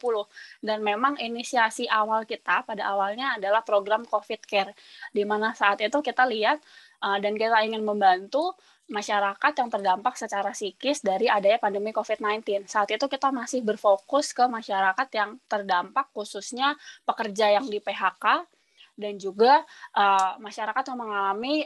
Dan 0.59 0.83
memang 0.83 1.15
inisiasi 1.23 1.87
awal 1.87 2.27
kita 2.27 2.67
pada 2.67 2.91
awalnya 2.91 3.39
adalah 3.39 3.63
program 3.63 4.03
COVID 4.03 4.41
Care, 4.43 4.75
di 5.15 5.23
mana 5.23 5.55
saat 5.55 5.79
itu 5.79 6.03
kita 6.03 6.27
lihat 6.27 6.59
uh, 6.99 7.15
dan 7.23 7.39
kita 7.39 7.63
ingin 7.63 7.87
membantu 7.87 8.59
masyarakat 8.89 9.53
yang 9.55 9.69
terdampak 9.69 10.17
secara 10.17 10.51
psikis 10.51 11.03
dari 11.05 11.29
adanya 11.29 11.61
pandemi 11.61 11.93
COVID-19. 11.93 12.65
Saat 12.65 12.91
itu 12.91 13.05
kita 13.05 13.29
masih 13.29 13.61
berfokus 13.61 14.33
ke 14.33 14.43
masyarakat 14.49 15.07
yang 15.13 15.37
terdampak, 15.45 16.09
khususnya 16.11 16.75
pekerja 17.05 17.53
yang 17.55 17.65
di 17.69 17.79
PHK, 17.79 18.47
dan 18.97 19.13
juga 19.17 19.63
uh, 19.95 20.35
masyarakat 20.41 20.83
yang 20.91 20.99
mengalami 20.99 21.65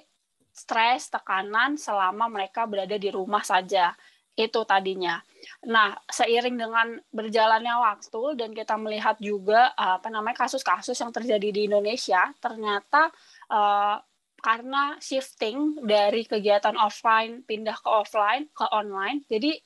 stres, 0.55 1.11
tekanan 1.11 1.75
selama 1.75 2.31
mereka 2.31 2.63
berada 2.63 2.95
di 2.95 3.09
rumah 3.11 3.43
saja. 3.43 3.91
Itu 4.35 4.67
tadinya. 4.67 5.19
Nah, 5.67 5.95
seiring 6.11 6.55
dengan 6.59 6.87
berjalannya 7.11 7.75
waktu 7.79 8.23
dan 8.35 8.51
kita 8.51 8.75
melihat 8.75 9.15
juga 9.19 9.71
uh, 9.75 9.99
apa 9.99 10.11
namanya 10.11 10.47
kasus-kasus 10.47 10.95
yang 10.99 11.11
terjadi 11.11 11.49
di 11.51 11.61
Indonesia, 11.71 12.31
ternyata 12.43 13.11
uh, 13.51 13.99
karena 14.39 14.99
shifting 15.01 15.79
dari 15.83 16.27
kegiatan 16.27 16.75
offline 16.77 17.41
pindah 17.43 17.75
ke 17.79 17.89
offline 17.89 18.45
ke 18.53 18.65
online 18.69 19.25
jadi 19.25 19.57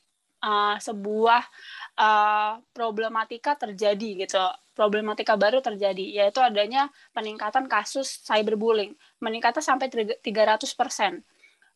uh, 0.44 0.76
sebuah 0.80 1.44
uh, 2.00 2.54
problematika 2.72 3.56
terjadi 3.60 4.28
gitu. 4.28 4.40
Problematika 4.76 5.36
baru 5.36 5.60
terjadi 5.60 6.24
yaitu 6.24 6.40
adanya 6.40 6.88
peningkatan 7.12 7.68
kasus 7.68 8.24
cyberbullying. 8.24 8.96
Meningkatnya 9.20 9.64
sampai 9.64 9.92
300 9.92 10.24
persen. 10.76 11.24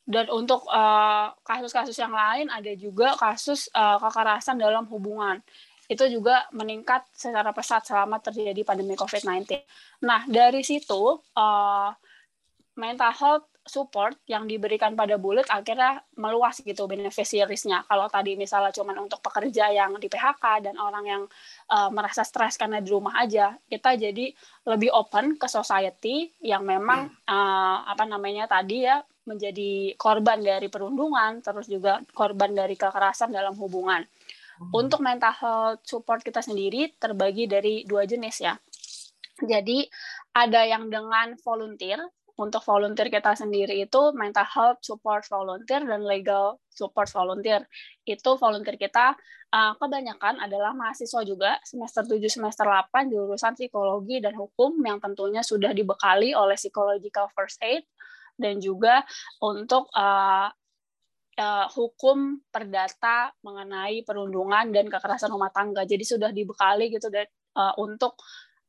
Dan 0.04 0.28
untuk 0.32 0.68
uh, 0.68 1.32
kasus-kasus 1.48 1.96
uh, 1.96 2.02
yang 2.08 2.14
lain 2.16 2.48
ada 2.52 2.72
juga 2.76 3.16
kasus 3.16 3.72
uh, 3.72 4.00
kekerasan 4.00 4.60
dalam 4.60 4.88
hubungan. 4.92 5.40
Itu 5.88 6.08
juga 6.08 6.48
meningkat 6.56 7.08
secara 7.12 7.52
pesat 7.52 7.84
selama 7.84 8.20
terjadi 8.24 8.64
pandemi 8.64 8.96
COVID-19. 8.96 9.52
Nah 10.08 10.24
dari 10.28 10.64
situ 10.64 11.20
uh, 11.36 11.92
mental 12.76 13.14
health 13.14 13.46
support 13.64 14.20
yang 14.28 14.44
diberikan 14.44 14.92
pada 14.92 15.16
Bullet 15.16 15.48
akhirnya 15.48 16.04
meluas 16.20 16.60
gitu 16.60 16.84
beneficiariesnya. 16.84 17.88
Kalau 17.88 18.12
tadi 18.12 18.36
misalnya 18.36 18.76
cuma 18.76 18.92
untuk 19.00 19.24
pekerja 19.24 19.72
yang 19.72 19.96
di 20.04 20.12
PHK 20.12 20.68
dan 20.68 20.76
orang 20.76 21.06
yang 21.08 21.24
uh, 21.72 21.88
merasa 21.88 22.28
stres 22.28 22.60
karena 22.60 22.84
di 22.84 22.92
rumah 22.92 23.24
aja, 23.24 23.56
kita 23.72 23.96
jadi 23.96 24.36
lebih 24.68 24.92
open 24.92 25.40
ke 25.40 25.48
society 25.48 26.28
yang 26.44 26.68
memang 26.68 27.08
uh, 27.24 27.88
apa 27.88 28.04
namanya 28.04 28.52
tadi 28.52 28.84
ya 28.84 29.00
menjadi 29.24 29.96
korban 29.96 30.44
dari 30.44 30.68
perundungan, 30.68 31.40
terus 31.40 31.72
juga 31.72 32.04
korban 32.12 32.52
dari 32.52 32.76
kekerasan 32.76 33.32
dalam 33.32 33.56
hubungan. 33.56 34.04
Hmm. 34.60 34.70
Untuk 34.76 35.00
mental 35.00 35.32
health 35.32 35.88
support 35.88 36.20
kita 36.20 36.44
sendiri 36.44 36.92
terbagi 37.00 37.48
dari 37.48 37.88
dua 37.88 38.04
jenis 38.04 38.44
ya. 38.44 38.60
Jadi 39.40 39.88
ada 40.36 40.68
yang 40.68 40.92
dengan 40.92 41.40
volunteer, 41.40 42.04
untuk 42.34 42.66
volunteer 42.66 43.14
kita 43.14 43.38
sendiri 43.38 43.86
itu 43.86 44.02
mental 44.18 44.46
health 44.50 44.82
support 44.82 45.22
volunteer 45.30 45.86
dan 45.86 46.02
legal 46.02 46.58
support 46.74 47.06
volunteer. 47.14 47.62
Itu 48.02 48.42
volunteer 48.42 48.76
kita 48.82 49.14
uh, 49.54 49.74
kebanyakan 49.78 50.42
adalah 50.42 50.74
mahasiswa 50.74 51.22
juga 51.22 51.62
semester 51.62 52.02
7 52.10 52.18
semester 52.26 52.66
8 52.66 53.14
jurusan 53.14 53.54
psikologi 53.54 54.18
dan 54.18 54.34
hukum 54.34 54.82
yang 54.82 54.98
tentunya 54.98 55.46
sudah 55.46 55.72
dibekali 55.78 56.34
oleh 56.34 56.58
psychological 56.58 57.30
first 57.38 57.62
aid 57.62 57.86
dan 58.34 58.58
juga 58.58 59.06
untuk 59.38 59.94
uh, 59.94 60.50
uh, 61.38 61.68
hukum 61.70 62.42
perdata 62.50 63.30
mengenai 63.46 64.02
perundungan 64.02 64.74
dan 64.74 64.90
kekerasan 64.90 65.30
rumah 65.30 65.54
tangga. 65.54 65.86
Jadi 65.86 66.02
sudah 66.02 66.34
dibekali 66.34 66.90
gitu 66.90 67.14
dan 67.14 67.30
uh, 67.58 67.78
untuk 67.78 68.18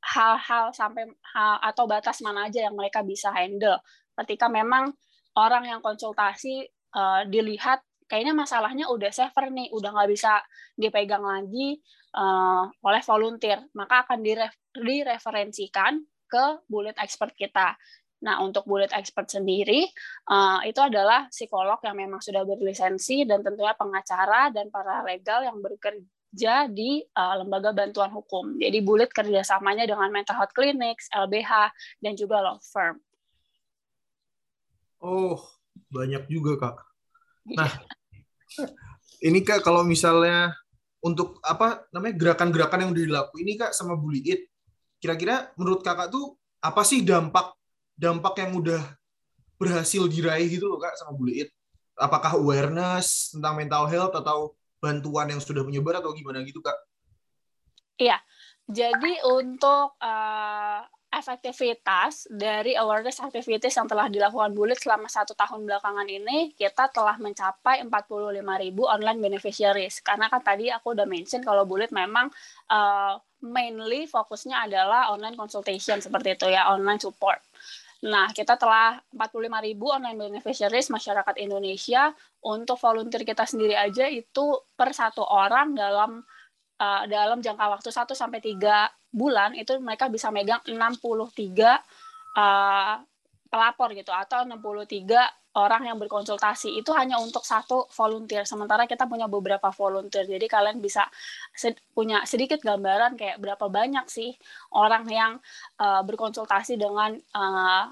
hal-hal 0.04 0.76
sampai 0.76 1.08
hal 1.32 1.56
atau 1.64 1.88
batas 1.88 2.20
mana 2.20 2.48
aja 2.48 2.68
yang 2.68 2.76
mereka 2.76 3.00
bisa 3.00 3.32
handle. 3.32 3.80
Ketika 4.12 4.52
memang 4.52 4.92
orang 5.34 5.64
yang 5.64 5.80
konsultasi 5.80 6.68
uh, 6.94 7.24
dilihat 7.24 7.80
kayaknya 8.04 8.36
masalahnya 8.36 8.86
udah 8.92 9.10
safer 9.10 9.48
nih 9.48 9.72
udah 9.72 9.90
nggak 9.96 10.10
bisa 10.12 10.44
dipegang 10.76 11.24
lagi 11.24 11.80
uh, 12.14 12.68
oleh 12.84 13.02
volunteer 13.02 13.64
maka 13.72 14.04
akan 14.04 14.20
direferensikan 14.76 16.04
ke 16.28 16.44
bullet 16.68 16.96
expert 17.00 17.32
kita. 17.34 17.74
Nah, 18.24 18.40
untuk 18.40 18.64
bullet 18.64 18.88
expert 18.96 19.28
sendiri, 19.28 19.84
uh, 20.32 20.64
itu 20.64 20.80
adalah 20.80 21.28
psikolog 21.28 21.76
yang 21.84 21.92
memang 21.92 22.24
sudah 22.24 22.40
berlisensi 22.48 23.28
dan 23.28 23.44
tentunya 23.44 23.76
pengacara 23.76 24.48
dan 24.48 24.72
para 24.72 25.04
legal 25.04 25.44
yang 25.44 25.60
bekerja 25.60 26.00
kerja 26.34 26.66
di 26.66 26.98
uh, 27.14 27.46
lembaga 27.46 27.70
bantuan 27.70 28.10
hukum. 28.10 28.58
Jadi 28.58 28.82
Bulit 28.82 29.14
kerjasamanya 29.14 29.86
dengan 29.86 30.10
mental 30.10 30.34
health 30.34 30.50
clinics, 30.50 31.06
LBH, 31.14 31.70
dan 32.02 32.18
juga 32.18 32.42
law 32.42 32.58
firm. 32.58 32.98
Oh, 34.98 35.38
banyak 35.94 36.26
juga 36.26 36.58
kak. 36.58 36.76
Nah, 37.54 37.70
ini 39.22 39.46
kak 39.46 39.62
kalau 39.62 39.86
misalnya 39.86 40.50
untuk 41.06 41.38
apa 41.46 41.86
namanya 41.94 42.18
gerakan-gerakan 42.18 42.82
yang 42.82 42.90
udah 42.90 43.04
dilakukan 43.06 43.38
ini 43.38 43.52
kak 43.54 43.70
sama 43.70 43.94
Bully 43.94 44.26
It, 44.26 44.50
kira-kira 44.98 45.54
menurut 45.54 45.86
kakak 45.86 46.10
tuh 46.10 46.34
apa 46.58 46.82
sih 46.82 47.06
dampak 47.06 47.54
dampak 47.94 48.42
yang 48.42 48.58
udah 48.58 48.82
berhasil 49.54 50.02
diraih 50.10 50.50
gitu 50.50 50.66
loh 50.66 50.82
kak 50.82 50.98
sama 50.98 51.14
Bully 51.14 51.46
It? 51.46 51.54
Apakah 51.94 52.34
awareness 52.34 53.30
tentang 53.30 53.54
mental 53.54 53.86
health 53.86 54.18
atau 54.18 54.58
bantuan 54.84 55.32
yang 55.32 55.40
sudah 55.40 55.64
menyebar 55.64 56.04
atau 56.04 56.12
gimana 56.12 56.44
gitu 56.44 56.60
kak? 56.60 56.76
Iya, 57.96 58.20
jadi 58.68 59.12
untuk 59.24 59.96
uh, 59.96 60.82
efektivitas 61.14 62.26
dari 62.26 62.74
awareness 62.74 63.22
activities 63.22 63.78
yang 63.78 63.86
telah 63.86 64.10
dilakukan 64.10 64.50
Bulit 64.50 64.82
selama 64.82 65.06
satu 65.06 65.32
tahun 65.38 65.62
belakangan 65.62 66.08
ini, 66.10 66.50
kita 66.58 66.90
telah 66.90 67.14
mencapai 67.22 67.86
45 67.86 68.42
ribu 68.42 68.82
online 68.90 69.22
beneficiaries. 69.22 70.02
Karena 70.02 70.26
kan 70.26 70.42
tadi 70.42 70.74
aku 70.74 70.98
udah 70.98 71.06
mention 71.06 71.46
kalau 71.46 71.62
Bulit 71.62 71.94
memang 71.94 72.26
uh, 72.68 73.14
mainly 73.38 74.10
fokusnya 74.10 74.66
adalah 74.66 75.14
online 75.14 75.38
consultation 75.38 76.02
seperti 76.02 76.34
itu 76.34 76.50
ya, 76.50 76.66
online 76.74 76.98
support. 76.98 77.38
Nah, 78.04 78.28
kita 78.36 78.60
telah 78.60 79.00
45 79.16 79.48
ribu 79.64 79.88
online 79.88 80.28
beneficiaries 80.28 80.92
masyarakat 80.92 81.40
Indonesia. 81.40 82.12
Untuk 82.44 82.76
volunteer 82.76 83.24
kita 83.24 83.48
sendiri 83.48 83.72
aja 83.72 84.04
itu 84.04 84.60
per 84.76 84.92
satu 84.92 85.24
orang 85.24 85.72
dalam 85.72 86.20
uh, 86.80 87.02
dalam 87.08 87.40
jangka 87.40 87.64
waktu 87.64 87.88
1 87.88 88.12
sampai 88.12 88.40
3 88.44 89.14
bulan 89.14 89.56
itu 89.56 89.78
mereka 89.80 90.12
bisa 90.12 90.28
megang 90.28 90.60
63 90.66 90.76
uh, 92.36 93.00
pelapor 93.48 93.88
gitu 93.96 94.10
atau 94.10 94.44
63 94.44 95.43
orang 95.54 95.86
yang 95.86 95.98
berkonsultasi 96.02 96.74
itu 96.74 96.90
hanya 96.98 97.22
untuk 97.22 97.46
satu 97.46 97.86
volunteer 97.94 98.42
sementara 98.42 98.90
kita 98.90 99.06
punya 99.06 99.30
beberapa 99.30 99.70
volunteer. 99.70 100.26
Jadi 100.26 100.46
kalian 100.50 100.82
bisa 100.82 101.06
sed 101.54 101.78
punya 101.94 102.26
sedikit 102.26 102.58
gambaran 102.58 103.14
kayak 103.14 103.38
berapa 103.38 103.70
banyak 103.70 104.06
sih 104.10 104.34
orang 104.74 105.06
yang 105.06 105.32
uh, 105.78 106.02
berkonsultasi 106.02 106.74
dengan 106.74 107.14
uh, 107.38 107.86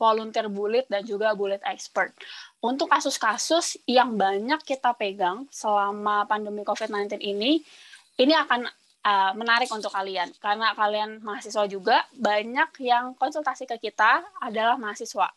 volunteer 0.00 0.48
bullet 0.48 0.88
dan 0.88 1.04
juga 1.04 1.36
bullet 1.36 1.60
expert. 1.68 2.16
Untuk 2.64 2.88
kasus-kasus 2.88 3.84
yang 3.84 4.16
banyak 4.16 4.64
kita 4.64 4.96
pegang 4.96 5.44
selama 5.52 6.24
pandemi 6.24 6.64
COVID-19 6.64 7.20
ini 7.20 7.60
ini 8.18 8.32
akan 8.32 8.64
uh, 9.04 9.32
menarik 9.36 9.68
untuk 9.68 9.92
kalian. 9.92 10.32
Karena 10.40 10.72
kalian 10.72 11.20
mahasiswa 11.20 11.68
juga 11.68 12.08
banyak 12.16 12.80
yang 12.80 13.12
konsultasi 13.18 13.68
ke 13.68 13.76
kita 13.76 14.24
adalah 14.40 14.80
mahasiswa 14.80 15.28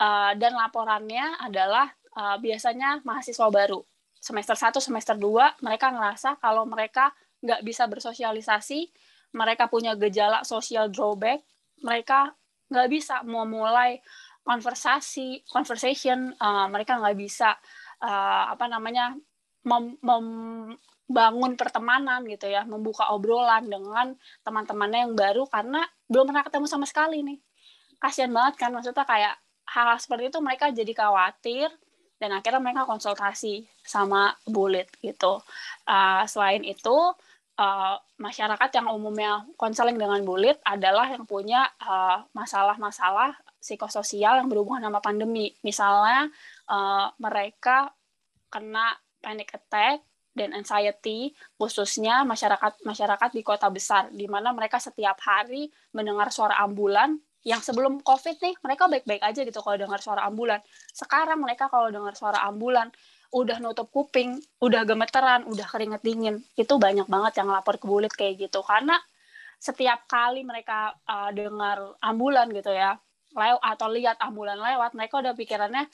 uh, 0.00 0.32
dan 0.34 0.52
laporannya 0.54 1.38
adalah 1.42 1.90
uh, 2.16 2.36
biasanya 2.40 3.02
mahasiswa 3.02 3.46
baru 3.50 3.82
semester 4.18 4.56
1 4.58 4.78
semester 4.82 5.14
2 5.14 5.62
mereka 5.62 5.94
ngerasa 5.94 6.38
kalau 6.42 6.66
mereka 6.66 7.14
nggak 7.38 7.62
bisa 7.62 7.86
bersosialisasi 7.86 8.90
mereka 9.34 9.70
punya 9.70 9.94
gejala 9.94 10.42
social 10.42 10.90
drawback 10.90 11.46
mereka 11.86 12.34
nggak 12.68 12.88
bisa 12.90 13.22
mau 13.22 13.46
mulai 13.46 14.02
konversasi 14.42 15.46
conversation 15.46 16.34
uh, 16.40 16.66
mereka 16.66 16.98
nggak 16.98 17.16
bisa 17.16 17.54
uh, 18.02 18.44
apa 18.50 18.66
namanya 18.66 19.14
mem, 19.68 20.00
mem, 20.00 20.26
bangun 21.08 21.56
pertemanan 21.56 22.20
gitu 22.28 22.52
ya, 22.52 22.68
membuka 22.68 23.08
obrolan 23.16 23.64
dengan 23.64 24.12
teman-temannya 24.44 25.08
yang 25.08 25.14
baru 25.16 25.48
karena 25.48 25.80
belum 26.04 26.28
pernah 26.28 26.44
ketemu 26.44 26.66
sama 26.68 26.84
sekali 26.84 27.24
nih. 27.24 27.40
Kasihan 27.96 28.28
banget 28.28 28.60
kan 28.60 28.70
maksudnya 28.76 29.08
kayak 29.08 29.34
hal, 29.68 29.86
-hal 29.94 29.98
seperti 30.00 30.32
itu 30.32 30.38
mereka 30.40 30.72
jadi 30.72 30.92
khawatir 30.96 31.68
dan 32.18 32.34
akhirnya 32.34 32.58
mereka 32.58 32.82
konsultasi 32.84 33.64
sama 33.86 34.34
Bullet 34.42 34.90
gitu. 34.98 35.38
Uh, 35.86 36.26
selain 36.26 36.66
itu 36.66 37.14
uh, 37.58 37.94
masyarakat 38.18 38.70
yang 38.74 38.90
umumnya 38.90 39.46
konseling 39.54 39.94
dengan 39.94 40.20
Bullet 40.26 40.58
adalah 40.66 41.06
yang 41.06 41.24
punya 41.24 41.70
masalah-masalah 42.34 43.38
uh, 43.38 43.56
psikososial 43.62 44.42
yang 44.42 44.50
berhubungan 44.50 44.82
sama 44.90 44.98
pandemi. 44.98 45.54
Misalnya 45.62 46.26
uh, 46.66 47.10
mereka 47.22 47.94
kena 48.50 48.98
panic 49.22 49.54
attack 49.54 50.02
dan 50.34 50.54
anxiety 50.54 51.34
khususnya 51.58 52.22
masyarakat 52.22 52.86
masyarakat 52.86 53.30
di 53.34 53.42
kota 53.42 53.66
besar 53.66 54.06
di 54.14 54.30
mana 54.30 54.54
mereka 54.54 54.78
setiap 54.78 55.18
hari 55.18 55.66
mendengar 55.90 56.30
suara 56.30 56.62
ambulan 56.62 57.18
yang 57.48 57.64
sebelum 57.64 58.04
covid 58.04 58.36
nih 58.44 58.52
mereka 58.60 58.84
baik-baik 58.92 59.24
aja 59.24 59.40
gitu 59.40 59.64
kalau 59.64 59.80
dengar 59.80 60.04
suara 60.04 60.28
ambulan. 60.28 60.60
Sekarang 60.92 61.40
mereka 61.40 61.72
kalau 61.72 61.88
dengar 61.88 62.12
suara 62.12 62.44
ambulan 62.44 62.92
udah 63.32 63.56
nutup 63.60 63.88
kuping 63.88 64.36
udah 64.60 64.84
gemeteran 64.84 65.44
udah 65.48 65.68
keringet 65.68 66.00
dingin 66.00 66.40
itu 66.56 66.74
banyak 66.80 67.04
banget 67.08 67.40
yang 67.40 67.48
lapor 67.48 67.80
ke 67.80 67.88
bulit 67.88 68.12
kayak 68.12 68.36
gitu. 68.36 68.60
Karena 68.60 69.00
setiap 69.56 70.04
kali 70.04 70.44
mereka 70.44 70.92
uh, 71.08 71.32
dengar 71.32 71.96
ambulan 72.04 72.52
gitu 72.52 72.70
ya 72.70 73.00
lewat 73.32 73.60
atau 73.64 73.88
lihat 73.90 74.16
ambulan 74.20 74.60
lewat 74.60 74.92
mereka 74.92 75.24
udah 75.24 75.32
pikirannya 75.32 75.88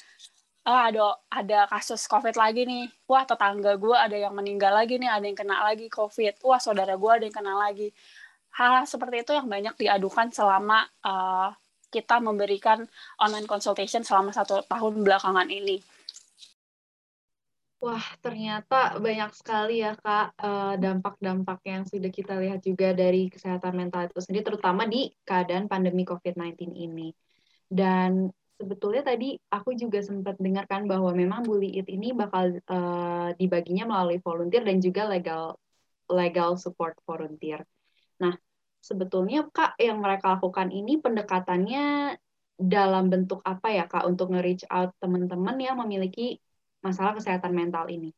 oh 0.65 0.81
ada 0.81 1.07
ada 1.29 1.61
kasus 1.69 2.09
covid 2.09 2.35
lagi 2.35 2.67
nih. 2.67 2.89
Wah 3.07 3.23
tetangga 3.29 3.77
gue 3.77 3.95
ada 3.95 4.17
yang 4.17 4.35
meninggal 4.35 4.75
lagi 4.75 4.97
nih 4.99 5.11
ada 5.13 5.25
yang 5.25 5.37
kena 5.37 5.61
lagi 5.63 5.87
covid. 5.93 6.41
Wah 6.43 6.59
saudara 6.59 6.99
gue 6.99 7.11
ada 7.11 7.25
yang 7.25 7.37
kena 7.37 7.55
lagi 7.55 7.95
hal, 8.55 8.83
-hal 8.83 8.85
seperti 8.87 9.27
itu 9.27 9.33
yang 9.35 9.49
banyak 9.51 9.75
diadukan 9.79 10.31
selama 10.31 10.87
uh, 11.03 11.51
kita 11.91 12.19
memberikan 12.19 12.83
online 13.23 13.47
consultation 13.47 14.03
selama 14.03 14.35
satu 14.35 14.67
tahun 14.67 15.07
belakangan 15.07 15.47
ini 15.47 15.79
Wah, 17.85 18.01
ternyata 18.25 18.97
banyak 18.97 19.29
sekali 19.37 19.85
ya, 19.85 19.93
Kak, 19.93 20.41
eh, 20.41 20.75
dampak-dampak 20.81 21.61
yang 21.69 21.85
sudah 21.85 22.09
kita 22.09 22.41
lihat 22.41 22.65
juga 22.65 22.97
dari 22.97 23.29
kesehatan 23.29 23.77
mental 23.77 24.09
itu 24.09 24.25
sendiri, 24.25 24.41
terutama 24.41 24.89
di 24.89 25.13
keadaan 25.21 25.69
pandemi 25.69 26.09
COVID-19 26.09 26.73
ini. 26.81 27.13
Dan 27.69 28.33
sebetulnya 28.57 29.05
tadi 29.05 29.37
aku 29.53 29.77
juga 29.77 30.01
sempat 30.01 30.41
dengarkan 30.41 30.89
bahwa 30.89 31.13
memang 31.13 31.45
Bully 31.45 31.77
It 31.77 31.93
ini 31.93 32.17
bakal 32.17 32.57
uh, 32.73 33.37
dibaginya 33.37 33.85
melalui 33.85 34.17
volunteer 34.25 34.65
dan 34.65 34.81
juga 34.81 35.05
legal 35.05 35.61
legal 36.09 36.57
support 36.57 36.97
volunteer. 37.05 37.69
Sebetulnya 38.85 39.49
Kak 39.49 39.81
yang 39.81 40.05
mereka 40.05 40.37
lakukan 40.37 40.69
ini 40.69 41.01
pendekatannya 41.01 42.13
dalam 42.61 43.09
bentuk 43.09 43.41
apa 43.41 43.73
ya 43.73 43.89
Kak 43.89 44.05
untuk 44.05 44.37
nge-reach 44.37 44.69
out 44.69 44.93
teman-teman 45.01 45.57
yang 45.57 45.81
memiliki 45.81 46.37
masalah 46.85 47.17
kesehatan 47.17 47.57
mental 47.57 47.89
ini? 47.89 48.13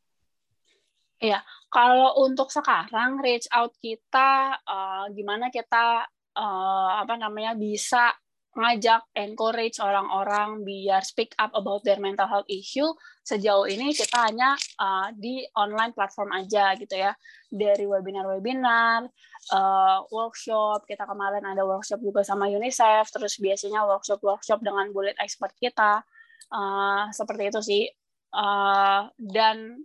Iya, 1.22 1.38
kalau 1.70 2.18
untuk 2.26 2.50
sekarang 2.50 3.22
reach 3.22 3.46
out 3.55 3.72
kita 3.79 4.59
uh, 4.66 5.07
gimana 5.14 5.55
kita 5.55 6.05
uh, 6.35 6.90
apa 6.98 7.14
namanya 7.14 7.55
bisa 7.55 8.11
ngajak 8.57 9.05
encourage 9.12 9.77
orang-orang 9.79 10.64
biar 10.64 11.05
speak 11.05 11.37
up 11.37 11.53
about 11.53 11.85
their 11.85 12.01
mental 12.01 12.25
health 12.25 12.49
issue. 12.49 12.88
Sejauh 13.23 13.69
ini 13.69 13.92
kita 13.92 14.27
hanya 14.27 14.57
uh, 14.81 15.12
di 15.12 15.45
online 15.55 15.92
platform 15.92 16.33
aja 16.33 16.73
gitu 16.81 16.97
ya. 16.97 17.12
Dari 17.53 17.85
webinar-webinar 17.85 19.05
uh, 19.53 19.99
workshop. 20.09 20.88
Kita 20.88 21.05
kemarin 21.05 21.45
ada 21.45 21.62
workshop 21.62 22.01
juga 22.01 22.25
sama 22.25 22.49
UNICEF. 22.49 23.12
Terus 23.12 23.37
biasanya 23.37 23.85
workshop-workshop 23.85 24.64
dengan 24.64 24.88
bullet 24.90 25.14
expert 25.21 25.53
kita. 25.61 26.01
Uh, 26.49 27.12
seperti 27.12 27.53
itu 27.53 27.61
sih. 27.61 27.85
Uh, 28.33 29.12
dan 29.21 29.85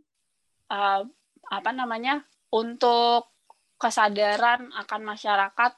uh, 0.71 1.03
apa 1.51 1.69
namanya 1.75 2.23
untuk 2.55 3.31
kesadaran 3.81 4.69
akan 4.77 5.01
masyarakat 5.01 5.71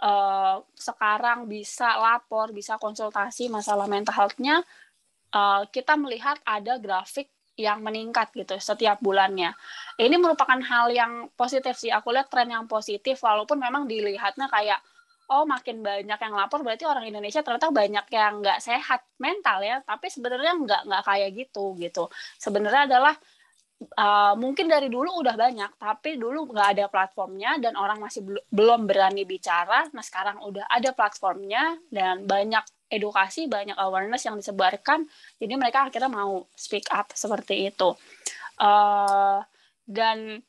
uh, 0.00 0.64
sekarang 0.72 1.44
bisa 1.44 2.00
lapor, 2.00 2.56
bisa 2.56 2.80
konsultasi 2.80 3.52
masalah 3.52 3.84
mental 3.84 4.16
health-nya, 4.16 4.64
uh, 5.36 5.68
kita 5.68 5.94
melihat 6.00 6.40
ada 6.48 6.80
grafik 6.80 7.28
yang 7.60 7.84
meningkat 7.84 8.32
gitu 8.32 8.56
setiap 8.56 9.04
bulannya. 9.04 9.52
Ini 10.00 10.16
merupakan 10.16 10.56
hal 10.56 10.88
yang 10.96 11.28
positif 11.36 11.76
sih. 11.76 11.92
Aku 11.92 12.08
lihat 12.08 12.32
tren 12.32 12.48
yang 12.48 12.64
positif 12.64 13.20
walaupun 13.20 13.60
memang 13.60 13.84
dilihatnya 13.84 14.48
kayak 14.48 14.80
oh 15.30 15.46
makin 15.46 15.78
banyak 15.84 16.18
yang 16.18 16.34
lapor 16.34 16.64
berarti 16.66 16.88
orang 16.88 17.06
Indonesia 17.06 17.44
ternyata 17.44 17.70
banyak 17.70 18.06
yang 18.10 18.40
nggak 18.40 18.58
sehat 18.64 19.04
mental 19.20 19.60
ya. 19.60 19.84
Tapi 19.84 20.08
sebenarnya 20.08 20.56
nggak 20.56 20.80
nggak 20.88 21.02
kayak 21.04 21.30
gitu 21.36 21.76
gitu. 21.76 22.08
Sebenarnya 22.40 22.88
adalah 22.88 23.14
uh, 23.80 24.34
mungkin 24.36 24.68
dari 24.68 24.92
dulu 24.92 25.24
udah 25.24 25.34
banyak, 25.36 25.80
tapi 25.80 26.20
dulu 26.20 26.52
nggak 26.52 26.68
ada 26.76 26.86
platformnya 26.92 27.56
dan 27.56 27.74
orang 27.80 27.98
masih 28.00 28.20
bel 28.24 28.38
belum 28.52 28.84
berani 28.84 29.24
bicara. 29.24 29.88
Nah 29.96 30.04
sekarang 30.04 30.44
udah 30.44 30.68
ada 30.68 30.92
platformnya 30.92 31.80
dan 31.88 32.28
banyak 32.28 32.62
edukasi, 32.90 33.46
banyak 33.46 33.78
awareness 33.78 34.26
yang 34.26 34.36
disebarkan, 34.36 35.06
jadi 35.38 35.54
mereka 35.54 35.86
akhirnya 35.86 36.10
mau 36.10 36.50
speak 36.58 36.90
up 36.90 37.14
seperti 37.14 37.70
itu. 37.70 37.94
Uh, 38.60 39.40
dan 39.86 40.42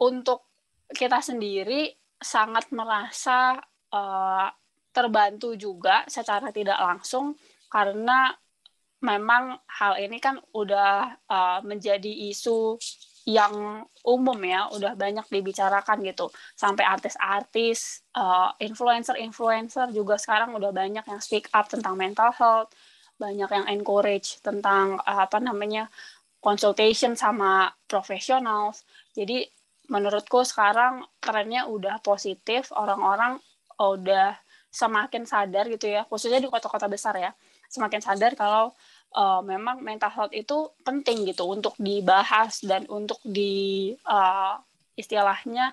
untuk 0.00 0.48
kita 0.90 1.20
sendiri 1.22 1.94
sangat 2.18 2.72
merasa 2.72 3.60
uh, 3.92 4.48
terbantu 4.94 5.54
juga 5.54 6.06
secara 6.08 6.48
tidak 6.50 6.78
langsung 6.80 7.36
karena 7.68 8.32
memang 9.04 9.60
hal 9.68 10.00
ini 10.00 10.16
kan 10.16 10.40
udah 10.56 11.20
uh, 11.28 11.60
menjadi 11.60 12.32
isu 12.32 12.80
yang 13.28 13.84
umum 14.04 14.36
ya, 14.44 14.68
udah 14.72 14.96
banyak 14.96 15.24
dibicarakan 15.28 16.00
gitu. 16.04 16.28
Sampai 16.56 16.84
artis-artis, 16.84 18.04
uh, 18.16 18.52
influencer-influencer 18.60 19.92
juga 19.92 20.16
sekarang 20.16 20.56
udah 20.56 20.72
banyak 20.72 21.04
yang 21.04 21.20
speak 21.20 21.48
up 21.52 21.68
tentang 21.68 21.96
mental 21.96 22.32
health, 22.32 22.72
banyak 23.16 23.48
yang 23.48 23.66
encourage 23.68 24.40
tentang 24.40 25.00
uh, 25.04 25.24
apa 25.24 25.40
namanya 25.40 25.88
consultation 26.40 27.16
sama 27.16 27.72
profesionals. 27.88 28.84
Jadi 29.16 29.48
menurutku 29.88 30.44
sekarang 30.44 31.04
trennya 31.20 31.68
udah 31.68 32.00
positif, 32.00 32.72
orang-orang 32.72 33.40
udah 33.80 34.36
semakin 34.68 35.24
sadar 35.24 35.68
gitu 35.72 35.86
ya, 35.88 36.04
khususnya 36.08 36.40
di 36.44 36.48
kota-kota 36.50 36.90
besar 36.90 37.16
ya, 37.16 37.30
semakin 37.72 38.00
sadar 38.04 38.36
kalau 38.36 38.76
uh, 39.14 39.40
memang 39.40 39.80
mental 39.80 40.10
health 40.10 40.34
itu 40.34 40.68
penting 40.82 41.24
gitu 41.30 41.46
untuk 41.46 41.72
dibahas 41.78 42.60
dan 42.66 42.84
untuk 42.90 43.22
di 43.22 43.94
uh, 44.04 44.58
istilahnya 44.98 45.72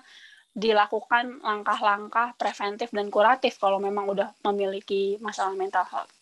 dilakukan 0.52 1.40
langkah-langkah 1.40 2.36
preventif 2.36 2.92
dan 2.92 3.08
kuratif 3.08 3.56
kalau 3.56 3.80
memang 3.80 4.06
udah 4.08 4.30
memiliki 4.46 5.16
masalah 5.18 5.56
mental 5.58 5.84
health. 5.88 6.12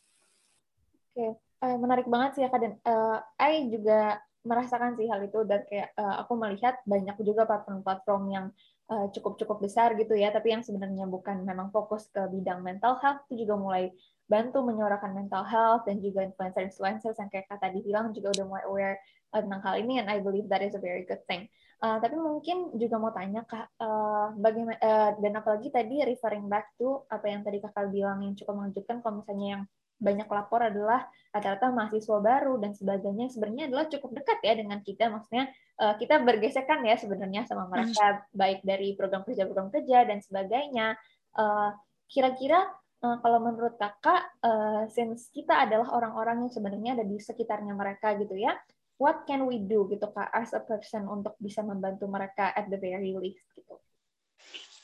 Oke, 1.12 1.18
okay. 1.18 1.30
uh, 1.66 1.76
menarik 1.76 2.06
banget 2.08 2.38
sih 2.38 2.42
ya 2.46 2.48
Kak 2.48 2.62
uh, 2.62 3.18
I 3.42 3.68
juga 3.68 4.22
merasakan 4.40 4.96
sih 4.96 5.04
hal 5.04 5.20
itu 5.20 5.44
dan 5.44 5.68
kayak 5.68 5.92
uh, 6.00 6.24
aku 6.24 6.32
melihat 6.40 6.80
banyak 6.88 7.12
juga 7.20 7.44
platform-platform 7.44 8.24
yang 8.32 8.48
cukup-cukup 8.90 9.62
besar 9.62 9.94
gitu 9.94 10.18
ya, 10.18 10.34
tapi 10.34 10.50
yang 10.50 10.66
sebenarnya 10.66 11.06
bukan 11.06 11.46
memang 11.46 11.70
fokus 11.70 12.10
ke 12.10 12.26
bidang 12.26 12.58
mental 12.58 12.98
health 12.98 13.22
itu 13.30 13.46
juga 13.46 13.54
mulai 13.54 13.94
bantu 14.30 14.62
menyuarakan 14.62 15.10
mental 15.10 15.42
health 15.42 15.82
dan 15.90 15.98
juga 15.98 16.22
influencer-influencer 16.22 17.18
yang 17.18 17.30
kayak 17.34 17.50
kata 17.50 17.74
dibilang 17.74 18.14
juga 18.14 18.30
udah 18.38 18.44
mulai 18.46 18.64
aware 18.70 18.96
uh, 19.34 19.42
tentang 19.42 19.58
hal 19.66 19.74
ini 19.82 19.98
and 19.98 20.06
I 20.06 20.22
believe 20.22 20.46
that 20.46 20.62
is 20.62 20.78
a 20.78 20.82
very 20.82 21.02
good 21.02 21.20
thing. 21.26 21.50
Uh, 21.82 21.98
tapi 21.98 22.14
mungkin 22.14 22.76
juga 22.78 23.00
mau 23.00 23.10
tanya 23.10 23.42
kak, 23.42 23.66
uh, 23.82 24.36
bagaimana 24.38 24.78
uh, 24.78 25.10
dan 25.18 25.32
apalagi 25.34 25.72
tadi 25.74 26.04
referring 26.06 26.46
back 26.46 26.70
to 26.78 27.02
apa 27.10 27.26
yang 27.26 27.42
tadi 27.42 27.58
kakak 27.58 27.90
bilang 27.90 28.22
yang 28.22 28.36
cukup 28.38 28.54
mengejutkan 28.62 29.02
kalau 29.02 29.24
misalnya 29.24 29.48
yang 29.58 29.62
banyak 30.00 30.28
lapor 30.32 30.64
adalah 30.64 31.04
rata-rata 31.28 31.68
mahasiswa 31.72 32.18
baru 32.24 32.56
dan 32.56 32.72
sebagainya 32.72 33.28
sebenarnya 33.28 33.68
adalah 33.68 33.86
cukup 33.92 34.16
dekat 34.16 34.38
ya 34.40 34.56
dengan 34.56 34.80
kita 34.80 35.12
maksudnya 35.12 35.52
uh, 35.76 35.94
kita 36.00 36.24
bergesekan 36.24 36.80
ya 36.88 36.96
sebenarnya 36.96 37.44
sama 37.44 37.68
mereka 37.68 38.24
hmm. 38.24 38.32
baik 38.32 38.60
dari 38.64 38.96
program 38.96 39.22
kerja 39.28 39.44
program 39.44 39.68
kerja 39.68 40.08
dan 40.08 40.24
sebagainya 40.24 40.96
uh, 41.36 41.76
kira-kira 42.08 42.66
uh, 43.04 43.16
kalau 43.20 43.38
menurut 43.40 43.76
kakak 43.76 44.30
uh, 44.44 44.84
since 44.92 45.28
kita 45.32 45.68
adalah 45.68 45.92
orang-orang 45.92 46.46
yang 46.46 46.52
sebenarnya 46.52 46.90
ada 47.00 47.04
di 47.06 47.16
sekitarnya 47.18 47.72
mereka 47.76 48.16
gitu 48.16 48.36
ya 48.36 48.56
what 49.00 49.24
can 49.24 49.48
we 49.48 49.60
do 49.60 49.88
gitu 49.88 50.08
kak 50.12 50.28
as 50.32 50.52
a 50.52 50.60
person 50.60 51.08
untuk 51.08 51.34
bisa 51.40 51.64
membantu 51.64 52.04
mereka 52.06 52.52
at 52.52 52.68
the 52.68 52.78
very 52.78 53.16
least 53.16 53.44
gitu 53.56 53.80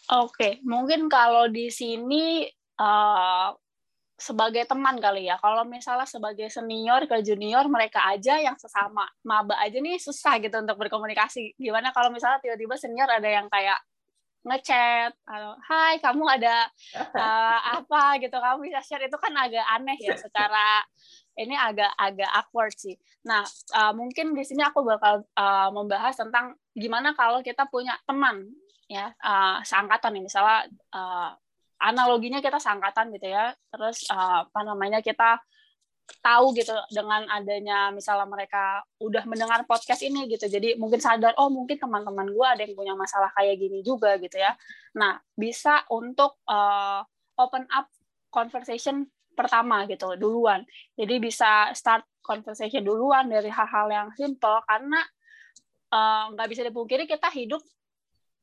Oke, 0.06 0.38
okay. 0.38 0.52
mungkin 0.62 1.10
kalau 1.10 1.50
di 1.50 1.66
sini 1.66 2.46
uh, 2.78 3.50
sebagai 4.16 4.64
teman 4.64 4.96
kali 4.96 5.28
ya. 5.28 5.36
Kalau 5.36 5.66
misalnya 5.68 6.08
sebagai 6.08 6.48
senior 6.48 7.04
ke 7.04 7.20
junior, 7.20 7.68
mereka 7.68 8.00
aja 8.08 8.40
yang 8.40 8.56
sesama 8.56 9.04
maba 9.26 9.60
aja 9.60 9.76
nih 9.76 10.00
susah 10.00 10.40
gitu 10.40 10.56
untuk 10.56 10.80
berkomunikasi. 10.80 11.58
Gimana 11.60 11.92
kalau 11.92 12.08
misalnya 12.08 12.40
tiba-tiba 12.40 12.80
senior 12.80 13.10
ada 13.10 13.28
yang 13.28 13.50
kayak 13.52 13.76
ngechat, 14.46 15.10
hai 15.66 15.98
kamu 15.98 16.24
ada 16.38 16.70
uh, 16.94 17.60
apa 17.82 18.22
gitu, 18.22 18.38
kamu 18.38 18.70
bisa 18.70 18.80
share. 18.86 19.10
Itu 19.10 19.18
kan 19.18 19.34
agak 19.34 19.66
aneh 19.74 19.98
ya 19.98 20.14
secara 20.14 20.86
ini 21.36 21.52
agak 21.52 21.92
agak 21.98 22.30
awkward 22.32 22.72
sih. 22.78 22.96
Nah 23.26 23.44
uh, 23.76 23.92
mungkin 23.92 24.32
di 24.32 24.46
sini 24.46 24.62
aku 24.62 24.86
bakal 24.86 25.26
uh, 25.36 25.68
membahas 25.74 26.16
tentang 26.16 26.56
gimana 26.72 27.12
kalau 27.12 27.44
kita 27.44 27.68
punya 27.68 27.98
teman 28.08 28.46
ya 28.88 29.12
uh, 29.20 29.60
seangkatan 29.66 30.16
nih. 30.16 30.24
Misalnya 30.24 30.70
uh, 30.94 31.30
analoginya 31.82 32.40
kita 32.40 32.56
sangkatan 32.56 33.12
gitu 33.12 33.28
ya. 33.34 33.52
Terus 33.68 34.08
uh, 34.08 34.48
apa 34.48 34.60
namanya 34.64 35.04
kita 35.04 35.42
tahu 36.22 36.54
gitu 36.54 36.70
dengan 36.90 37.26
adanya 37.26 37.90
misalnya 37.90 38.26
mereka 38.30 38.82
udah 39.02 39.26
mendengar 39.26 39.66
podcast 39.66 40.06
ini 40.06 40.30
gitu. 40.30 40.46
Jadi 40.46 40.78
mungkin 40.78 41.02
sadar 41.02 41.34
oh 41.38 41.50
mungkin 41.50 41.78
teman-teman 41.78 42.30
gue 42.30 42.46
ada 42.46 42.62
yang 42.62 42.74
punya 42.78 42.94
masalah 42.94 43.30
kayak 43.34 43.58
gini 43.58 43.82
juga 43.82 44.14
gitu 44.22 44.38
ya. 44.38 44.54
Nah 44.94 45.18
bisa 45.34 45.82
untuk 45.90 46.38
uh, 46.46 47.02
open 47.38 47.66
up 47.74 47.90
conversation 48.30 49.06
pertama 49.34 49.84
gitu 49.90 50.14
duluan. 50.14 50.62
Jadi 50.94 51.18
bisa 51.18 51.74
start 51.74 52.06
conversation 52.22 52.82
duluan 52.86 53.26
dari 53.26 53.50
hal-hal 53.50 53.86
yang 53.90 54.08
simple 54.14 54.62
karena 54.66 55.02
nggak 56.34 56.46
uh, 56.46 56.50
bisa 56.50 56.62
dipungkiri 56.66 57.06
kita 57.06 57.30
hidup 57.30 57.62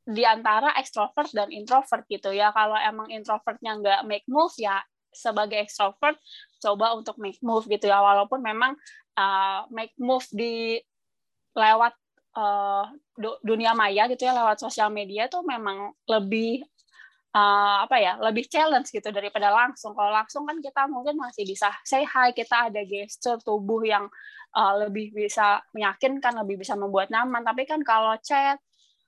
di 0.03 0.27
antara 0.27 0.75
extrovert 0.75 1.31
dan 1.31 1.47
introvert 1.47 2.03
gitu 2.11 2.35
ya. 2.35 2.51
Kalau 2.51 2.75
emang 2.75 3.07
introvertnya 3.07 3.79
nggak 3.79 4.01
make 4.03 4.27
move 4.27 4.51
ya 4.59 4.83
sebagai 5.13 5.61
extrovert 5.61 6.17
coba 6.59 6.97
untuk 6.97 7.17
make 7.21 7.39
move 7.39 7.65
gitu 7.69 7.89
ya. 7.89 8.01
Walaupun 8.01 8.41
memang 8.41 8.75
uh, 9.17 9.65
make 9.69 9.93
move 9.97 10.25
di 10.33 10.81
lewat 11.53 11.93
uh, 12.37 12.85
dunia 13.45 13.77
maya 13.77 14.09
gitu 14.09 14.25
ya 14.25 14.33
lewat 14.33 14.57
sosial 14.61 14.89
media 14.89 15.29
tuh 15.29 15.45
memang 15.45 15.93
lebih 16.09 16.65
uh, 17.33 17.85
apa 17.85 17.97
ya 18.01 18.17
lebih 18.21 18.49
challenge 18.49 18.89
gitu 18.89 19.09
daripada 19.13 19.53
langsung 19.53 19.93
kalau 19.93 20.13
langsung 20.13 20.45
kan 20.49 20.57
kita 20.61 20.89
mungkin 20.89 21.17
masih 21.17 21.45
bisa 21.45 21.69
say 21.85 22.05
hi 22.05 22.33
kita 22.33 22.73
ada 22.73 22.81
gesture 22.85 23.37
tubuh 23.41 23.85
yang 23.85 24.09
uh, 24.57 24.73
lebih 24.81 25.13
bisa 25.13 25.61
meyakinkan 25.73 26.33
lebih 26.41 26.61
bisa 26.61 26.73
membuat 26.73 27.13
nyaman 27.13 27.45
tapi 27.45 27.69
kan 27.69 27.81
kalau 27.85 28.17
chat 28.21 28.57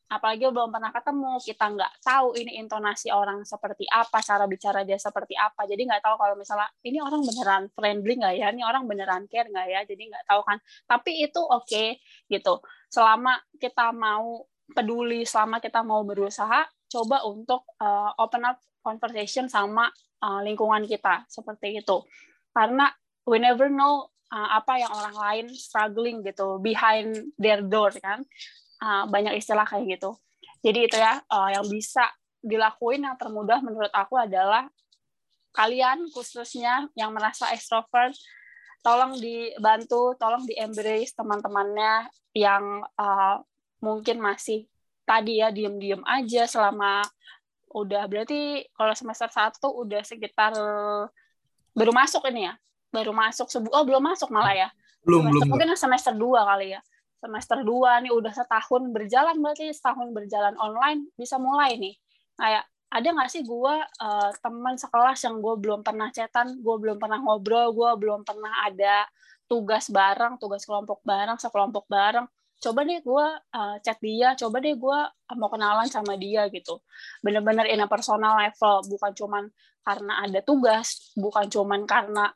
apalagi 0.06 0.46
belum 0.46 0.70
pernah 0.70 0.94
ketemu 0.94 1.32
kita 1.42 1.66
nggak 1.74 1.94
tahu 2.06 2.38
ini 2.38 2.62
intonasi 2.62 3.10
orang 3.10 3.42
seperti 3.42 3.90
apa 3.90 4.22
cara 4.22 4.46
bicara 4.46 4.86
dia 4.86 5.02
seperti 5.02 5.34
apa. 5.34 5.66
Jadi 5.66 5.82
nggak 5.90 6.02
tahu 6.06 6.16
kalau 6.22 6.36
misalnya 6.38 6.70
ini 6.86 7.02
orang 7.02 7.22
beneran 7.26 7.64
friendly 7.74 8.14
nggak 8.22 8.36
ya? 8.38 8.48
Ini 8.54 8.62
orang 8.62 8.84
beneran 8.86 9.24
care 9.26 9.50
nggak 9.50 9.68
ya? 9.68 9.80
Jadi 9.90 10.04
nggak 10.14 10.26
tahu 10.30 10.42
kan. 10.46 10.58
Tapi 10.86 11.12
itu 11.26 11.42
oke 11.42 11.66
okay, 11.66 11.98
gitu. 12.30 12.62
Selama 12.94 13.42
kita 13.58 13.90
mau 13.92 14.46
peduli 14.66 15.26
selama 15.26 15.62
kita 15.62 15.82
mau 15.82 16.02
berusaha 16.06 16.66
coba 16.90 17.26
untuk 17.26 17.66
uh, 17.82 18.14
open 18.22 18.46
up 18.46 18.58
conversation 18.86 19.50
sama 19.50 19.90
uh, 20.22 20.42
lingkungan 20.46 20.86
kita. 20.86 21.26
Seperti 21.26 21.82
itu. 21.82 22.06
Karena 22.54 22.94
we 23.26 23.42
never 23.42 23.74
know 23.74 24.06
uh, 24.30 24.50
apa 24.62 24.80
yang 24.82 24.92
orang 24.94 25.16
lain 25.18 25.46
struggling 25.54 26.22
gitu 26.22 26.62
behind 26.62 27.34
their 27.42 27.62
door 27.66 27.90
kan 27.98 28.22
uh, 28.82 29.06
banyak 29.08 29.38
istilah 29.40 29.64
kayak 29.68 30.00
gitu. 30.00 30.16
Jadi 30.66 30.90
itu 30.90 30.98
ya 30.98 31.22
uh, 31.30 31.50
yang 31.54 31.66
bisa 31.70 32.10
dilakuin 32.42 33.06
yang 33.06 33.18
termudah 33.18 33.62
menurut 33.62 33.94
aku 33.94 34.18
adalah 34.18 34.66
kalian 35.54 36.10
khususnya 36.12 36.90
yang 36.98 37.14
merasa 37.16 37.50
extrovert 37.54 38.14
tolong 38.86 39.18
dibantu, 39.18 40.14
tolong 40.18 40.46
di 40.46 40.54
embrace 40.58 41.18
teman-temannya 41.18 42.10
yang 42.38 42.86
uh, 42.98 43.42
mungkin 43.82 44.22
masih 44.22 44.70
tadi 45.06 45.42
ya 45.42 45.50
diem-diem 45.50 46.02
aja 46.06 46.46
selama 46.46 47.02
udah 47.74 48.06
berarti 48.06 48.66
kalau 48.74 48.94
semester 48.94 49.30
satu 49.30 49.70
udah 49.86 50.02
sekitar 50.06 50.54
baru 51.74 51.92
masuk 51.94 52.26
ini 52.30 52.50
ya? 52.50 52.54
Baru 52.94 53.12
masuk 53.12 53.50
sebu 53.50 53.74
oh 53.74 53.84
belum 53.84 54.02
masuk 54.02 54.30
malah 54.30 54.54
ya? 54.54 54.70
Belum 55.02 55.26
semester, 55.26 55.34
belum 55.34 55.50
mungkin 55.50 55.70
semester 55.78 56.14
dua 56.14 56.46
kali 56.46 56.78
ya 56.78 56.82
semester 57.26 57.66
2 57.66 58.06
nih 58.06 58.14
udah 58.14 58.30
setahun 58.30 58.94
berjalan 58.94 59.42
berarti 59.42 59.74
setahun 59.74 60.14
berjalan 60.14 60.54
online 60.62 61.10
bisa 61.18 61.42
mulai 61.42 61.74
nih. 61.82 61.98
Kayak 62.38 62.70
ada 62.94 63.08
nggak 63.12 63.30
sih 63.34 63.42
gue 63.42 63.76
uh, 63.82 64.30
teman 64.40 64.78
sekelas 64.78 65.20
yang 65.26 65.42
gue 65.42 65.56
belum 65.58 65.82
pernah 65.82 66.14
cetan 66.14 66.62
gue 66.62 66.76
belum 66.78 67.02
pernah 67.02 67.18
ngobrol 67.20 67.74
gue 67.74 67.90
belum 67.98 68.22
pernah 68.24 68.64
ada 68.64 69.10
tugas 69.50 69.90
bareng 69.90 70.38
tugas 70.38 70.64
kelompok 70.70 71.02
bareng 71.02 71.42
sekelompok 71.42 71.90
bareng. 71.90 72.30
Coba 72.62 72.88
deh 72.88 73.02
gue 73.04 73.26
uh, 73.58 73.76
chat 73.82 73.98
dia 74.00 74.38
coba 74.38 74.62
deh 74.62 74.78
gue 74.78 75.00
mau 75.36 75.50
kenalan 75.50 75.90
sama 75.90 76.14
dia 76.16 76.46
gitu. 76.54 76.80
Bener-bener 77.26 77.66
in 77.68 77.82
a 77.82 77.90
personal 77.90 78.38
level 78.38 78.86
bukan 78.86 79.12
cuman 79.18 79.44
karena 79.82 80.14
ada 80.26 80.40
tugas 80.46 81.14
bukan 81.18 81.46
cuman 81.50 81.86
karena 81.90 82.30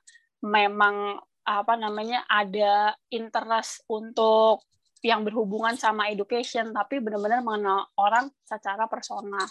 memang 0.43 1.17
apa 1.49 1.73
namanya 1.73 2.21
ada 2.29 2.93
interest 3.09 3.81
untuk 3.89 4.68
yang 4.99 5.23
berhubungan 5.23 5.79
sama 5.79 6.11
education, 6.11 6.75
tapi 6.75 6.99
benar-benar 6.99 7.39
mengenal 7.39 7.87
orang 7.95 8.27
secara 8.43 8.85
personal. 8.91 9.47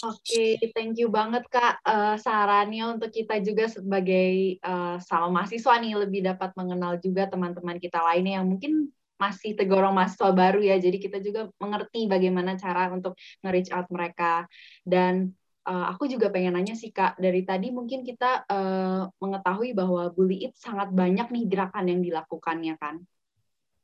Oke, 0.00 0.56
okay, 0.56 0.72
thank 0.72 0.96
you 0.96 1.12
banget 1.12 1.44
Kak 1.52 1.84
uh, 1.84 2.16
sarannya 2.16 2.96
untuk 2.96 3.12
kita 3.12 3.36
juga 3.44 3.68
sebagai 3.68 4.56
uh, 4.64 4.96
sama 4.96 5.28
mahasiswa 5.28 5.76
nih 5.76 5.92
lebih 5.92 6.24
dapat 6.24 6.56
mengenal 6.56 6.96
juga 7.04 7.28
teman-teman 7.28 7.76
kita 7.76 8.00
lainnya 8.00 8.40
yang 8.40 8.48
mungkin 8.48 8.88
masih 9.20 9.52
tergolong 9.52 9.92
mahasiswa 9.92 10.32
baru 10.32 10.64
ya. 10.64 10.80
Jadi 10.80 10.96
kita 10.96 11.20
juga 11.20 11.52
mengerti 11.60 12.08
bagaimana 12.08 12.56
cara 12.56 12.88
untuk 12.88 13.12
nge-reach 13.44 13.68
out 13.76 13.92
mereka. 13.92 14.48
Dan 14.80 15.36
uh, 15.66 15.86
aku 15.92 16.08
juga 16.08 16.32
pengen 16.32 16.56
nanya 16.56 16.72
sih 16.78 16.94
kak. 16.94 17.18
Dari 17.20 17.44
tadi 17.44 17.68
mungkin 17.74 18.06
kita 18.06 18.46
uh, 18.48 19.10
mengetahui 19.20 19.76
bahwa 19.76 20.08
bully 20.12 20.48
it 20.48 20.54
sangat 20.56 20.92
banyak 20.94 21.28
nih 21.28 21.44
gerakan 21.50 21.90
yang 21.90 22.00
dilakukannya 22.00 22.74
kan? 22.80 23.02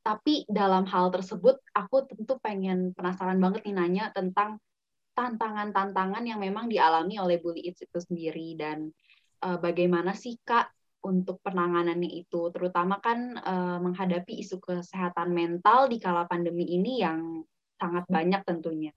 Tapi 0.06 0.46
dalam 0.46 0.86
hal 0.86 1.10
tersebut 1.10 1.58
aku 1.74 2.06
tentu 2.06 2.38
pengen 2.38 2.94
penasaran 2.94 3.42
banget 3.42 3.66
nih 3.66 3.74
nanya 3.74 4.04
tentang 4.14 4.62
tantangan-tantangan 5.16 6.28
yang 6.28 6.38
memang 6.38 6.68
dialami 6.68 7.16
oleh 7.16 7.40
bully 7.40 7.66
it 7.66 7.76
itu 7.80 7.98
sendiri 7.98 8.54
dan 8.54 8.92
uh, 9.42 9.56
bagaimana 9.58 10.12
sih 10.12 10.38
kak 10.44 10.70
untuk 11.02 11.42
penanganannya 11.42 12.10
itu? 12.22 12.52
Terutama 12.54 13.02
kan 13.02 13.34
uh, 13.40 13.78
menghadapi 13.82 14.42
isu 14.42 14.62
kesehatan 14.62 15.34
mental 15.34 15.90
di 15.90 15.98
kala 15.98 16.28
pandemi 16.30 16.68
ini 16.70 17.02
yang 17.02 17.42
sangat 17.76 18.08
banyak 18.08 18.42
tentunya. 18.46 18.92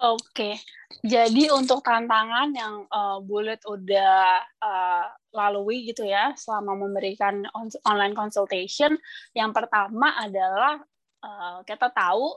Oke, 0.00 0.56
jadi 1.04 1.52
untuk 1.52 1.84
tantangan 1.84 2.48
yang 2.56 2.88
uh, 2.88 3.20
Bullet 3.20 3.60
udah 3.68 4.40
uh, 4.56 5.04
lalui 5.28 5.84
gitu 5.92 6.08
ya 6.08 6.32
selama 6.40 6.72
memberikan 6.72 7.44
on 7.52 7.68
online 7.84 8.16
consultation, 8.16 8.96
yang 9.36 9.52
pertama 9.52 10.16
adalah 10.16 10.80
uh, 11.20 11.60
kita 11.68 11.92
tahu 11.92 12.32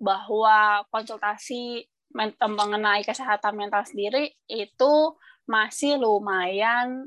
bahwa 0.00 0.88
konsultasi 0.88 1.84
mengenai 2.40 3.04
kesehatan 3.04 3.60
mental 3.60 3.84
sendiri 3.84 4.32
itu 4.48 5.12
masih 5.44 6.00
lumayan 6.00 7.04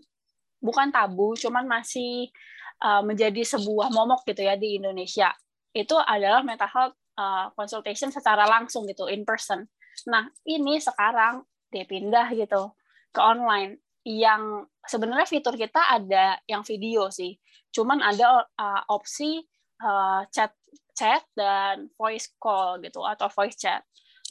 bukan 0.62 0.94
tabu, 0.94 1.34
cuman 1.34 1.66
masih 1.66 2.30
uh, 2.78 3.02
menjadi 3.02 3.42
sebuah 3.42 3.90
momok 3.90 4.22
gitu 4.30 4.46
ya 4.46 4.54
di 4.54 4.78
Indonesia. 4.78 5.34
Itu 5.74 5.98
adalah 5.98 6.46
mental 6.46 6.70
health 6.70 6.96
uh, 7.18 7.50
consultation 7.58 8.14
secara 8.14 8.46
langsung 8.46 8.86
gitu 8.86 9.10
in 9.10 9.26
person 9.26 9.66
Nah, 10.12 10.28
ini 10.48 10.78
sekarang 10.78 11.44
dia 11.72 11.88
pindah 11.88 12.32
gitu. 12.36 12.72
ke 13.16 13.24
online 13.24 13.80
yang 14.06 14.68
sebenarnya 14.86 15.26
fitur 15.26 15.58
kita 15.58 15.82
ada 15.82 16.38
yang 16.46 16.62
video 16.62 17.10
sih 17.10 17.34
cuman 17.74 18.06
ada 18.06 18.46
uh, 18.56 18.82
opsi 18.94 19.42
uh, 19.82 20.22
chat 20.30 20.54
chat 20.94 21.26
dan 21.34 21.90
voice 21.98 22.32
call 22.38 22.80
gitu 22.80 23.02
atau 23.02 23.28
voice 23.34 23.58
chat 23.58 23.82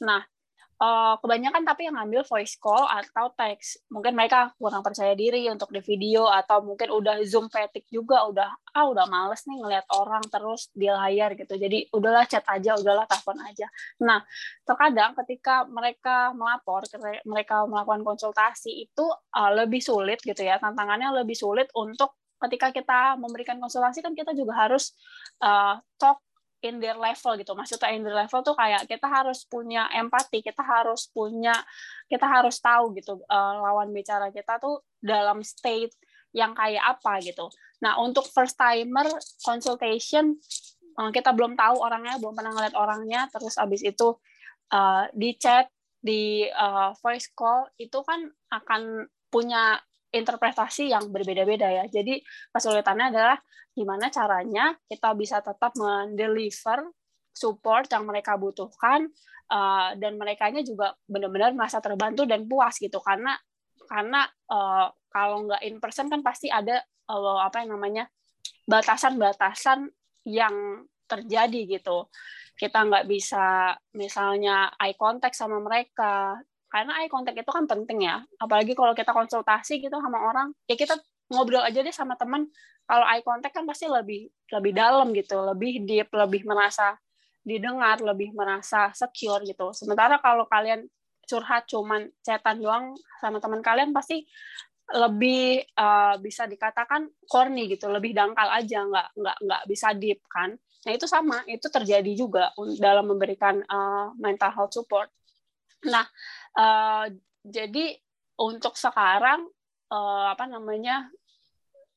nah 0.00 0.22
uh, 0.80 1.14
kebanyakan 1.20 1.62
tapi 1.62 1.86
yang 1.86 1.96
ngambil 1.98 2.22
voice 2.26 2.56
call 2.58 2.86
atau 2.86 3.30
teks 3.34 3.82
mungkin 3.90 4.14
mereka 4.18 4.50
kurang 4.58 4.82
percaya 4.82 5.12
diri 5.14 5.46
untuk 5.50 5.70
di 5.70 5.80
video 5.84 6.26
atau 6.26 6.64
mungkin 6.64 6.90
udah 6.90 7.20
zoom 7.26 7.46
fatigue 7.50 7.86
juga 7.90 8.26
udah 8.26 8.48
ah 8.74 8.86
udah 8.90 9.06
males 9.06 9.42
nih 9.46 9.58
ngelihat 9.60 9.86
orang 9.94 10.24
terus 10.26 10.70
di 10.74 10.90
layar 10.90 11.38
gitu. 11.38 11.54
Jadi 11.54 11.90
udahlah 11.94 12.26
chat 12.26 12.42
aja 12.50 12.74
udahlah 12.74 13.06
telepon 13.06 13.38
aja. 13.44 13.66
Nah 14.02 14.22
terkadang 14.66 15.14
ketika 15.24 15.66
mereka 15.68 16.34
melapor 16.34 16.82
mereka 17.26 17.66
melakukan 17.68 18.02
konsultasi 18.02 18.88
itu 18.90 19.06
uh, 19.34 19.50
lebih 19.54 19.82
sulit 19.82 20.18
gitu 20.22 20.42
ya 20.42 20.58
tantangannya 20.58 21.22
lebih 21.22 21.36
sulit 21.36 21.70
untuk 21.76 22.16
ketika 22.44 22.74
kita 22.74 23.00
memberikan 23.16 23.56
konsultasi 23.56 24.04
kan 24.04 24.12
kita 24.12 24.36
juga 24.36 24.66
harus 24.66 24.92
uh, 25.40 25.80
talk 25.96 26.20
in 26.64 26.80
their 26.80 26.96
level 26.96 27.36
gitu. 27.36 27.52
Maksudnya 27.52 27.92
in 27.92 28.00
their 28.00 28.16
level 28.16 28.40
tuh 28.40 28.56
kayak 28.56 28.88
kita 28.88 29.04
harus 29.04 29.44
punya 29.44 29.86
empati, 29.92 30.40
kita 30.40 30.64
harus 30.64 31.12
punya, 31.12 31.52
kita 32.08 32.24
harus 32.24 32.56
tahu 32.58 32.96
gitu 32.96 33.20
uh, 33.28 33.54
lawan 33.60 33.92
bicara 33.92 34.32
kita 34.32 34.56
tuh 34.56 34.80
dalam 34.98 35.44
state 35.44 35.92
yang 36.32 36.56
kayak 36.56 36.82
apa 36.82 37.20
gitu. 37.20 37.52
Nah 37.84 38.00
untuk 38.00 38.24
first 38.32 38.56
timer 38.56 39.06
consultation 39.44 40.34
uh, 40.96 41.12
kita 41.12 41.30
belum 41.36 41.54
tahu 41.54 41.84
orangnya, 41.84 42.16
belum 42.16 42.34
pernah 42.34 42.56
ngeliat 42.56 42.74
orangnya, 42.74 43.28
terus 43.28 43.60
abis 43.60 43.84
itu 43.84 44.16
uh, 44.72 45.04
di 45.12 45.36
chat, 45.36 45.68
di 46.00 46.48
uh, 46.48 46.96
voice 47.00 47.28
call 47.36 47.68
itu 47.76 48.00
kan 48.02 48.28
akan 48.52 49.06
punya 49.28 49.78
interpretasi 50.14 50.94
yang 50.94 51.10
berbeda-beda 51.10 51.66
ya. 51.66 51.84
Jadi 51.90 52.22
kesulitannya 52.54 53.10
adalah 53.10 53.36
gimana 53.74 54.06
caranya 54.08 54.70
kita 54.86 55.10
bisa 55.18 55.42
tetap 55.42 55.74
mendeliver 55.74 56.94
support 57.34 57.90
yang 57.90 58.06
mereka 58.06 58.38
butuhkan 58.38 59.10
uh, 59.50 59.98
dan 59.98 60.14
mereka 60.14 60.54
juga 60.62 60.94
benar-benar 61.10 61.50
merasa 61.58 61.82
terbantu 61.82 62.22
dan 62.24 62.46
puas 62.46 62.78
gitu 62.78 63.02
karena 63.02 63.34
karena 63.90 64.22
uh, 64.48 64.86
kalau 65.10 65.50
nggak 65.50 65.62
in 65.66 65.82
person 65.82 66.06
kan 66.06 66.22
pasti 66.22 66.46
ada 66.46 66.78
uh, 67.10 67.42
apa 67.42 67.66
yang 67.66 67.74
namanya 67.74 68.06
batasan-batasan 68.70 69.90
yang 70.30 70.86
terjadi 71.04 71.78
gitu 71.78 72.08
kita 72.54 72.86
nggak 72.86 73.10
bisa 73.10 73.74
misalnya 73.98 74.70
eye 74.78 74.96
contact 74.96 75.36
sama 75.36 75.58
mereka 75.60 76.38
karena 76.74 76.90
eye 76.98 77.06
contact 77.06 77.38
itu 77.38 77.46
kan 77.54 77.70
penting 77.70 78.02
ya. 78.02 78.26
Apalagi 78.42 78.74
kalau 78.74 78.98
kita 78.98 79.14
konsultasi 79.14 79.78
gitu 79.78 79.94
sama 80.02 80.18
orang 80.26 80.50
ya 80.66 80.74
kita 80.74 80.98
ngobrol 81.30 81.62
aja 81.62 81.78
deh 81.86 81.94
sama 81.94 82.18
teman. 82.18 82.50
Kalau 82.82 83.06
eye 83.06 83.22
contact 83.22 83.54
kan 83.54 83.62
pasti 83.62 83.86
lebih 83.86 84.26
lebih 84.50 84.72
dalam 84.74 85.14
gitu 85.14 85.38
lebih 85.38 85.86
deep 85.86 86.10
lebih 86.10 86.42
merasa 86.42 86.98
didengar 87.46 88.02
lebih 88.02 88.34
merasa 88.34 88.90
secure 88.90 89.46
gitu. 89.46 89.70
Sementara 89.70 90.18
kalau 90.18 90.50
kalian 90.50 90.82
curhat 91.30 91.70
cuman 91.70 92.10
chatan 92.26 92.58
doang 92.58 92.98
sama 93.22 93.38
teman 93.38 93.62
kalian 93.62 93.94
pasti 93.94 94.26
lebih 94.84 95.64
uh, 95.78 96.20
bisa 96.20 96.44
dikatakan 96.44 97.08
corny 97.24 97.72
gitu 97.72 97.88
lebih 97.88 98.12
dangkal 98.12 98.50
aja 98.52 98.84
nggak 98.84 99.08
nggak 99.16 99.36
nggak 99.46 99.62
bisa 99.70 99.94
deep 99.94 100.26
kan. 100.26 100.58
Nah 100.84 100.92
itu 100.92 101.06
sama 101.06 101.40
itu 101.46 101.70
terjadi 101.70 102.12
juga 102.18 102.50
dalam 102.82 103.08
memberikan 103.08 103.62
uh, 103.62 104.10
mental 104.18 104.50
health 104.52 104.74
support. 104.74 105.08
Nah 105.88 106.04
Uh, 106.54 107.10
jadi 107.44 107.98
untuk 108.38 108.74
sekarang 108.78 109.46
uh, 109.90 110.26
apa 110.32 110.46
namanya 110.46 111.10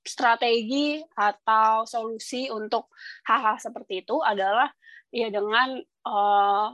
strategi 0.07 1.03
atau 1.13 1.83
solusi 1.83 2.47
untuk 2.47 2.87
hal-hal 3.27 3.59
seperti 3.59 4.07
itu 4.07 4.23
adalah 4.23 4.71
ya 5.11 5.27
dengan 5.27 5.77
uh, 6.07 6.71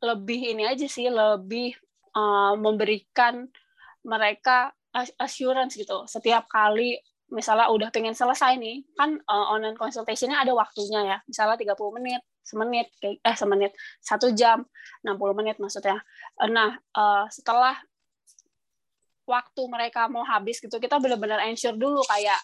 lebih 0.00 0.56
ini 0.56 0.68
aja 0.68 0.86
sih 0.88 1.08
lebih 1.08 1.76
uh, 2.16 2.56
memberikan 2.56 3.48
mereka 4.04 4.72
assurance 5.20 5.76
gitu. 5.76 6.04
Setiap 6.08 6.48
kali 6.48 7.00
misalnya 7.30 7.70
udah 7.70 7.88
pengen 7.94 8.16
selesai 8.16 8.58
nih 8.58 8.82
kan 8.98 9.14
uh, 9.28 9.54
online 9.54 9.76
consultationnya 9.76 10.40
ada 10.40 10.52
waktunya 10.52 11.16
ya. 11.16 11.18
Misalnya 11.24 11.56
30 11.56 11.96
menit 12.00 12.20
semenit 12.40 12.90
eh 13.02 13.36
semenit 13.36 13.72
satu 14.00 14.32
jam 14.32 14.64
60 15.04 15.38
menit 15.38 15.56
maksudnya. 15.62 16.00
Nah 16.48 16.76
uh, 16.96 17.24
setelah 17.30 17.78
waktu 19.30 19.62
mereka 19.70 20.10
mau 20.10 20.26
habis 20.26 20.58
gitu 20.58 20.82
kita 20.82 20.98
benar-benar 20.98 21.46
ensure 21.46 21.78
dulu 21.78 22.02
kayak 22.10 22.40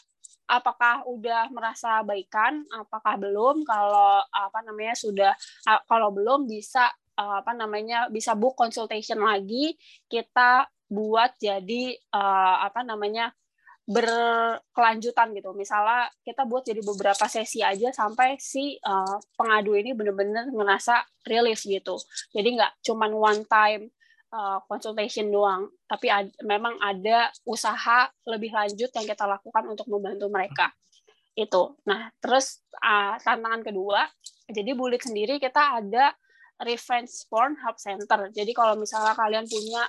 apakah 0.47 1.03
udah 1.11 1.51
merasa 1.51 2.07
baikan 2.07 2.63
apakah 2.71 3.19
belum 3.19 3.67
kalau 3.67 4.23
apa 4.31 4.63
namanya 4.63 4.95
sudah 4.95 5.35
kalau 5.91 6.15
belum 6.15 6.47
bisa 6.47 6.87
apa 7.19 7.51
namanya 7.51 8.07
bisa 8.07 8.39
book 8.39 8.55
consultation 8.55 9.19
lagi 9.19 9.75
kita 10.07 10.71
buat 10.87 11.35
jadi 11.43 11.99
apa 12.63 12.87
namanya 12.87 13.35
berkelanjutan 13.87 15.31
gitu. 15.31 15.55
Misalnya 15.55 16.11
kita 16.27 16.43
buat 16.43 16.67
jadi 16.67 16.83
beberapa 16.83 17.31
sesi 17.31 17.63
aja 17.63 17.95
sampai 17.95 18.35
si 18.43 18.75
uh, 18.83 19.17
pengadu 19.39 19.79
ini 19.79 19.95
benar-benar 19.95 20.51
ngerasa 20.51 21.07
relief 21.23 21.63
gitu. 21.63 21.95
Jadi 22.35 22.59
nggak 22.59 22.83
cuman 22.83 23.11
one 23.15 23.43
time 23.47 23.83
uh, 24.35 24.59
consultation 24.67 25.31
doang, 25.31 25.71
tapi 25.87 26.11
ad, 26.11 26.35
memang 26.43 26.75
ada 26.83 27.31
usaha 27.47 28.11
lebih 28.27 28.51
lanjut 28.51 28.91
yang 28.91 29.07
kita 29.07 29.25
lakukan 29.25 29.65
untuk 29.71 29.87
membantu 29.87 30.27
mereka. 30.27 30.75
Itu. 31.39 31.79
Nah, 31.87 32.11
terus 32.19 32.67
uh, 32.83 33.15
tantangan 33.23 33.63
kedua, 33.63 34.03
jadi 34.51 34.75
bulit 34.75 35.05
sendiri 35.07 35.39
kita 35.39 35.79
ada 35.79 36.11
Revenge 36.59 37.13
Porn 37.29 37.55
Hub 37.63 37.77
Center. 37.79 38.33
Jadi 38.33 38.51
kalau 38.57 38.75
misalnya 38.75 39.13
kalian 39.13 39.45
punya 39.47 39.85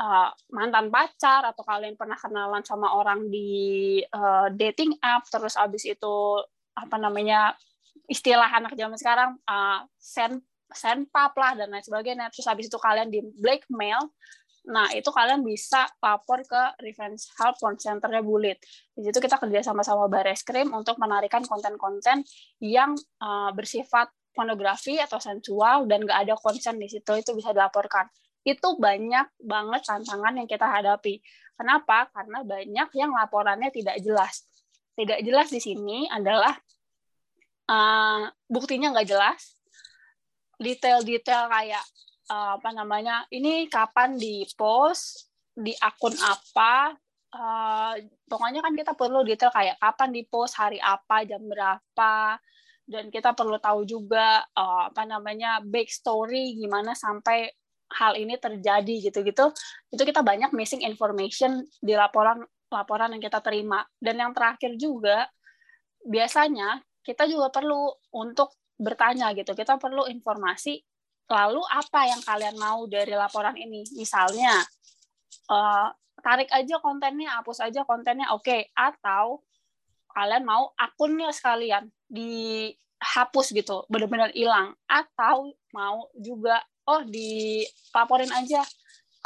uh, 0.00 0.30
mantan 0.52 0.92
pacar 0.92 1.44
atau 1.48 1.62
kalian 1.64 1.96
pernah 1.96 2.16
kenalan 2.16 2.62
sama 2.64 2.96
orang 2.96 3.28
di 3.28 4.00
uh, 4.12 4.48
dating 4.52 4.96
app 5.00 5.24
terus 5.28 5.56
abis 5.56 5.88
itu 5.88 6.16
apa 6.76 6.96
namanya 7.00 7.56
istilah 8.06 8.46
anak 8.52 8.76
zaman 8.76 8.96
sekarang 9.00 9.30
uh, 9.48 9.82
send 9.96 10.44
send 10.70 11.08
pap 11.14 11.32
lah 11.38 11.54
dan 11.54 11.70
lain 11.70 11.82
sebagainya. 11.82 12.28
Terus 12.34 12.46
abis 12.50 12.66
itu 12.68 12.78
kalian 12.78 13.08
di 13.10 13.22
blackmail 13.22 14.12
nah 14.66 14.90
itu 14.90 15.14
kalian 15.14 15.46
bisa 15.46 15.86
lapor 16.02 16.42
ke 16.42 16.62
Revenge 16.82 17.22
Help 17.38 17.54
Porn 17.62 17.78
Centernya 17.78 18.18
Bulit. 18.18 18.58
Di 18.98 19.06
situ 19.06 19.22
kita 19.22 19.38
kerja 19.38 19.62
sama 19.62 19.86
sama 19.86 20.10
Bareskrim 20.10 20.74
untuk 20.74 20.98
menarikan 20.98 21.46
konten-konten 21.46 22.26
yang 22.58 22.98
uh, 23.22 23.54
bersifat 23.54 24.10
pornografi 24.34 24.98
atau 24.98 25.22
sensual 25.22 25.86
dan 25.86 26.02
nggak 26.02 26.18
ada 26.26 26.34
konsen 26.34 26.82
di 26.82 26.90
situ 26.90 27.14
itu 27.14 27.30
bisa 27.38 27.54
dilaporkan 27.54 28.10
itu 28.46 28.68
banyak 28.78 29.26
banget 29.42 29.82
tantangan 29.82 30.38
yang 30.38 30.46
kita 30.46 30.70
hadapi. 30.70 31.18
Kenapa? 31.58 32.06
Karena 32.14 32.46
banyak 32.46 32.88
yang 32.94 33.10
laporannya 33.10 33.74
tidak 33.74 33.98
jelas. 33.98 34.46
Tidak 34.94 35.18
jelas 35.26 35.50
di 35.50 35.58
sini 35.58 36.06
adalah 36.06 36.54
uh, 37.66 38.30
buktinya 38.46 38.94
nggak 38.94 39.10
jelas, 39.10 39.58
detail-detail 40.62 41.50
kayak 41.50 41.84
uh, 42.30 42.56
apa 42.56 42.70
namanya, 42.70 43.26
ini 43.34 43.66
kapan 43.66 44.14
di 44.14 44.46
post, 44.54 45.28
di 45.52 45.74
akun 45.76 46.14
apa, 46.14 46.94
uh, 47.34 47.92
pokoknya 48.30 48.62
kan 48.62 48.72
kita 48.78 48.92
perlu 48.94 49.26
detail 49.26 49.50
kayak 49.50 49.76
kapan 49.82 50.14
di 50.14 50.22
post, 50.24 50.54
hari 50.56 50.78
apa, 50.78 51.26
jam 51.26 51.42
berapa, 51.44 52.38
dan 52.86 53.10
kita 53.10 53.34
perlu 53.34 53.58
tahu 53.58 53.82
juga 53.82 54.46
uh, 54.54 54.88
apa 54.94 55.02
namanya 55.02 55.58
backstory 55.60 56.54
gimana 56.54 56.94
sampai 56.94 57.50
hal 57.86 58.18
ini 58.18 58.34
terjadi 58.34 59.10
gitu-gitu 59.10 59.54
itu 59.94 60.02
kita 60.02 60.20
banyak 60.26 60.50
missing 60.50 60.82
information 60.82 61.62
di 61.78 61.94
laporan 61.94 62.42
laporan 62.70 63.14
yang 63.14 63.22
kita 63.22 63.38
terima. 63.42 63.86
Dan 63.98 64.18
yang 64.20 64.32
terakhir 64.34 64.74
juga 64.78 65.26
biasanya 66.02 66.82
kita 67.02 67.26
juga 67.30 67.50
perlu 67.54 67.94
untuk 68.14 68.54
bertanya 68.76 69.30
gitu. 69.34 69.54
Kita 69.54 69.78
perlu 69.78 70.10
informasi 70.10 70.82
lalu 71.26 71.62
apa 71.66 72.06
yang 72.06 72.22
kalian 72.22 72.56
mau 72.58 72.86
dari 72.86 73.14
laporan 73.14 73.54
ini? 73.58 73.86
Misalnya 73.94 74.62
uh, 75.50 75.88
tarik 76.22 76.50
aja 76.50 76.78
kontennya 76.82 77.38
hapus 77.40 77.62
aja 77.62 77.86
kontennya 77.86 78.30
oke. 78.34 78.46
Okay. 78.46 78.70
atau 78.74 79.42
kalian 80.16 80.48
mau 80.48 80.72
akunnya 80.80 81.28
sekalian 81.28 81.92
dihapus 82.08 83.52
gitu 83.54 83.86
benar-benar 83.86 84.34
hilang. 84.34 84.74
Atau 84.90 85.54
mau 85.70 86.10
juga 86.18 86.62
oh 86.86 87.02
dilaporin 87.06 88.30
aja 88.30 88.62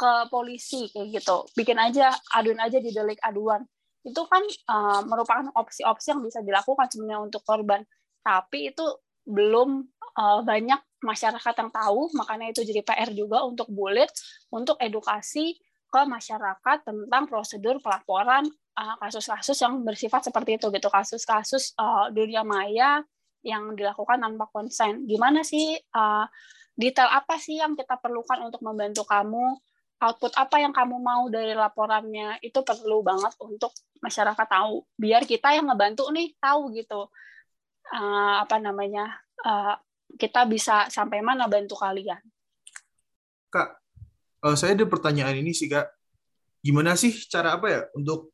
ke 0.01 0.11
polisi 0.33 0.89
kayak 0.89 1.21
gitu. 1.21 1.37
Bikin 1.53 1.77
aja 1.77 2.09
aduin 2.33 2.57
aja 2.57 2.81
di 2.81 2.89
delik 2.89 3.21
aduan. 3.21 3.61
Itu 4.01 4.25
kan 4.25 4.41
uh, 4.73 5.05
merupakan 5.05 5.53
opsi-opsi 5.53 6.17
yang 6.17 6.25
bisa 6.25 6.41
dilakukan 6.41 6.89
sebenarnya 6.89 7.21
untuk 7.21 7.45
korban. 7.45 7.85
Tapi 8.25 8.73
itu 8.73 8.85
belum 9.29 9.85
uh, 10.17 10.41
banyak 10.41 10.81
masyarakat 11.05 11.53
yang 11.53 11.69
tahu. 11.69 12.09
Makanya 12.17 12.49
itu 12.49 12.65
jadi 12.65 12.81
PR 12.81 13.13
juga 13.13 13.45
untuk 13.45 13.69
bulit 13.69 14.09
untuk 14.49 14.81
edukasi 14.81 15.53
ke 15.91 16.01
masyarakat 16.07 16.77
tentang 16.87 17.23
prosedur 17.29 17.77
pelaporan 17.77 18.47
uh, 18.79 18.95
kasus-kasus 19.05 19.59
uh, 19.61 19.69
yang 19.69 19.85
bersifat 19.85 20.33
seperti 20.33 20.57
itu 20.57 20.73
gitu. 20.73 20.89
Kasus-kasus 20.89 21.77
uh, 21.77 22.09
dunia 22.09 22.41
maya 22.41 23.05
yang 23.41 23.73
dilakukan 23.73 24.21
tanpa 24.21 24.49
konsen. 24.49 25.05
Gimana 25.05 25.41
sih 25.41 25.77
uh, 25.93 26.25
detail 26.77 27.09
apa 27.09 27.37
sih 27.37 27.59
yang 27.59 27.73
kita 27.73 27.97
perlukan 27.97 28.41
untuk 28.45 28.61
membantu 28.65 29.05
kamu? 29.05 29.57
Output 30.01 30.33
apa 30.33 30.57
yang 30.57 30.73
kamu 30.73 30.97
mau 30.97 31.29
dari 31.29 31.53
laporannya? 31.53 32.41
Itu 32.41 32.65
perlu 32.65 33.05
banget 33.05 33.37
untuk 33.37 33.69
masyarakat 34.01 34.47
tahu. 34.49 34.81
Biar 34.97 35.29
kita 35.29 35.53
yang 35.53 35.69
ngebantu 35.69 36.09
nih 36.09 36.33
tahu 36.41 36.73
gitu 36.73 37.05
uh, 37.93 38.35
apa 38.41 38.57
namanya 38.57 39.21
uh, 39.45 39.77
kita 40.17 40.49
bisa 40.49 40.89
sampai 40.89 41.21
mana 41.21 41.45
bantu 41.45 41.77
kalian. 41.77 42.19
Kak 43.53 43.81
uh, 44.41 44.55
saya 44.57 44.73
ada 44.73 44.85
pertanyaan 44.89 45.37
ini 45.39 45.53
sih 45.53 45.69
kak. 45.69 45.87
Gimana 46.61 46.93
sih 46.93 47.13
cara 47.29 47.57
apa 47.57 47.67
ya 47.69 47.81
untuk 47.97 48.33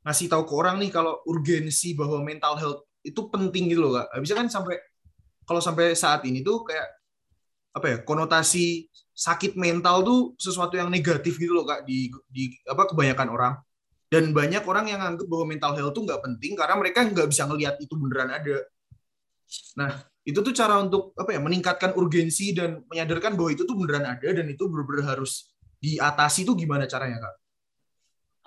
ngasih 0.00 0.32
tahu 0.32 0.48
ke 0.48 0.54
orang 0.56 0.80
nih 0.80 0.88
kalau 0.88 1.20
urgensi 1.28 1.92
bahwa 1.92 2.24
mental 2.24 2.56
health 2.56 2.88
itu 3.04 3.20
penting 3.32 3.72
gitu 3.72 3.80
loh 3.86 3.92
kak. 4.00 4.12
Bisa 4.20 4.36
kan 4.36 4.46
sampai 4.48 4.76
kalau 5.44 5.60
sampai 5.62 5.96
saat 5.96 6.22
ini 6.28 6.44
tuh 6.44 6.62
kayak 6.62 6.88
apa 7.70 7.86
ya 7.86 7.96
konotasi 8.02 8.90
sakit 9.14 9.54
mental 9.54 10.02
tuh 10.02 10.20
sesuatu 10.40 10.74
yang 10.74 10.90
negatif 10.90 11.38
gitu 11.38 11.54
loh 11.54 11.66
kak 11.68 11.84
di 11.84 12.10
di 12.28 12.52
apa 12.68 12.88
kebanyakan 12.88 13.28
orang. 13.30 13.54
Dan 14.10 14.34
banyak 14.34 14.66
orang 14.66 14.90
yang 14.90 14.98
anggap 14.98 15.26
bahwa 15.30 15.44
mental 15.46 15.72
health 15.78 15.94
tuh 15.94 16.02
nggak 16.02 16.18
penting 16.18 16.58
karena 16.58 16.74
mereka 16.74 17.06
nggak 17.06 17.30
bisa 17.30 17.46
ngelihat 17.46 17.78
itu 17.78 17.94
beneran 17.94 18.30
ada. 18.34 18.58
Nah 19.78 20.02
itu 20.26 20.38
tuh 20.42 20.52
cara 20.52 20.82
untuk 20.82 21.14
apa 21.14 21.30
ya 21.32 21.40
meningkatkan 21.40 21.94
urgensi 21.94 22.50
dan 22.50 22.82
menyadarkan 22.90 23.38
bahwa 23.38 23.50
itu 23.54 23.62
tuh 23.62 23.78
beneran 23.78 24.04
ada 24.04 24.28
dan 24.34 24.46
itu 24.50 24.66
benar-benar 24.66 25.16
harus 25.16 25.54
diatasi 25.78 26.44
tuh 26.44 26.58
gimana 26.58 26.90
caranya 26.90 27.22
kak? 27.22 27.34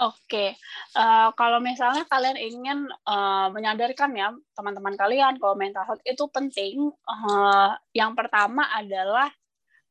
Oke, 0.04 0.60
uh, 1.00 1.32
kalau 1.40 1.64
misalnya 1.64 2.04
kalian 2.12 2.36
ingin 2.36 2.80
uh, 3.08 3.48
menyadarkan 3.56 4.12
ya 4.12 4.36
teman-teman 4.52 5.00
kalian 5.00 5.40
kalau 5.40 5.56
mental 5.56 5.88
health 5.88 6.04
itu 6.04 6.28
penting, 6.28 6.92
uh, 7.08 7.72
yang 7.96 8.12
pertama 8.12 8.68
adalah 8.76 9.32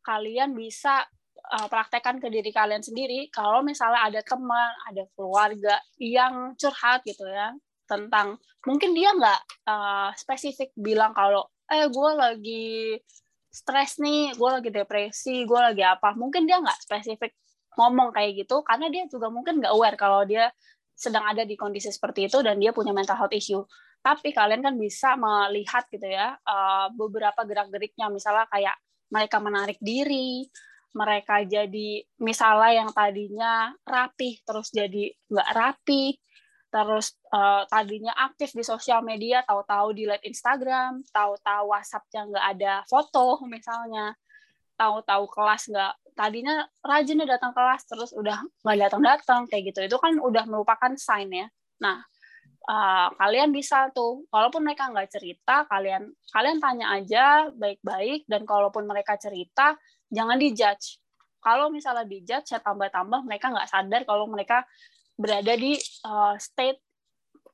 kalian 0.05 0.53
bisa 0.53 1.09
uh, 1.49 1.67
praktekkan 1.73 2.21
ke 2.21 2.29
diri 2.29 2.53
kalian 2.53 2.85
sendiri. 2.85 3.33
Kalau 3.33 3.65
misalnya 3.65 4.05
ada 4.05 4.21
teman, 4.21 4.69
ada 4.85 5.09
keluarga 5.17 5.81
yang 5.97 6.53
curhat 6.61 7.01
gitu 7.09 7.25
ya 7.25 7.57
tentang 7.89 8.37
mungkin 8.69 8.93
dia 8.93 9.17
nggak 9.17 9.41
uh, 9.65 10.11
spesifik 10.13 10.77
bilang 10.77 11.17
kalau 11.17 11.49
eh 11.73 11.89
gue 11.89 12.11
lagi 12.13 13.01
stres 13.49 13.97
nih, 13.97 14.37
gue 14.37 14.49
lagi 14.49 14.69
depresi, 14.69 15.49
gue 15.49 15.61
lagi 15.61 15.85
apa. 15.85 16.13
Mungkin 16.17 16.45
dia 16.45 16.61
nggak 16.61 16.85
spesifik 16.85 17.33
ngomong 17.79 18.13
kayak 18.13 18.45
gitu, 18.45 18.61
karena 18.67 18.93
dia 18.93 19.09
juga 19.09 19.33
mungkin 19.33 19.61
nggak 19.61 19.73
aware 19.73 19.97
kalau 19.97 20.23
dia 20.29 20.53
sedang 20.93 21.25
ada 21.25 21.43
di 21.43 21.57
kondisi 21.57 21.89
seperti 21.89 22.29
itu 22.29 22.39
dan 22.45 22.61
dia 22.61 22.71
punya 22.71 22.93
mental 22.93 23.17
health 23.17 23.35
issue. 23.35 23.65
Tapi 24.03 24.35
kalian 24.35 24.67
kan 24.67 24.75
bisa 24.75 25.15
melihat 25.15 25.87
gitu 25.87 26.11
ya 26.11 26.35
uh, 26.43 26.91
beberapa 26.93 27.47
gerak-geriknya, 27.47 28.11
misalnya 28.11 28.51
kayak 28.51 28.77
mereka 29.15 29.39
menarik 29.39 29.79
diri, 29.79 30.51
mereka 30.93 31.41
jadi 31.47 32.05
misalnya 32.21 32.85
yang 32.85 32.91
tadinya 32.93 33.73
rapih 33.87 34.43
terus 34.45 34.69
jadi 34.75 35.09
nggak 35.31 35.51
rapi, 35.55 36.19
terus 36.73 37.17
uh, 37.33 37.65
tadinya 37.69 38.13
aktif 38.17 38.53
di 38.57 38.65
sosial 38.65 39.01
media, 39.05 39.45
tahu-tahu 39.47 39.97
di 39.97 40.05
live 40.09 40.25
Instagram, 40.25 41.05
tahu-tahu 41.13 41.65
WhatsApp-nya 41.73 42.21
nggak 42.29 42.47
ada 42.59 42.75
foto 42.89 43.45
misalnya, 43.47 44.17
tahu-tahu 44.77 45.25
kelas 45.31 45.69
nggak 45.71 45.95
tadinya 46.13 46.69
rajinnya 46.85 47.25
datang 47.25 47.57
kelas 47.57 47.89
terus 47.89 48.11
udah 48.13 48.37
nggak 48.65 48.79
datang-datang 48.89 49.49
kayak 49.49 49.73
gitu, 49.73 49.81
itu 49.89 49.97
kan 49.97 50.17
udah 50.21 50.45
merupakan 50.45 50.93
sign 50.97 51.33
ya. 51.33 51.47
Nah, 51.81 52.05
uh, 52.69 53.09
kalian 53.17 53.51
bisa 53.51 53.89
tuh, 53.97 54.29
walaupun 54.29 54.61
mereka 54.61 54.93
nggak 54.93 55.09
cerita, 55.09 55.65
kalian 55.67 56.13
kalian 56.31 56.59
tanya 56.61 56.87
aja 56.95 57.49
baik-baik 57.57 58.29
dan 58.29 58.45
kalaupun 58.45 58.85
mereka 58.85 59.17
cerita, 59.17 59.75
jangan 60.13 60.37
dijudge. 60.37 61.01
Kalau 61.43 61.73
misalnya 61.73 62.07
dijudge, 62.07 62.55
saya 62.55 62.63
tambah-tambah 62.63 63.27
mereka 63.27 63.51
nggak 63.51 63.71
sadar 63.73 64.03
kalau 64.07 64.31
mereka 64.31 64.63
berada 65.19 65.55
di 65.57 65.75
uh, 66.07 66.37
state 66.39 66.79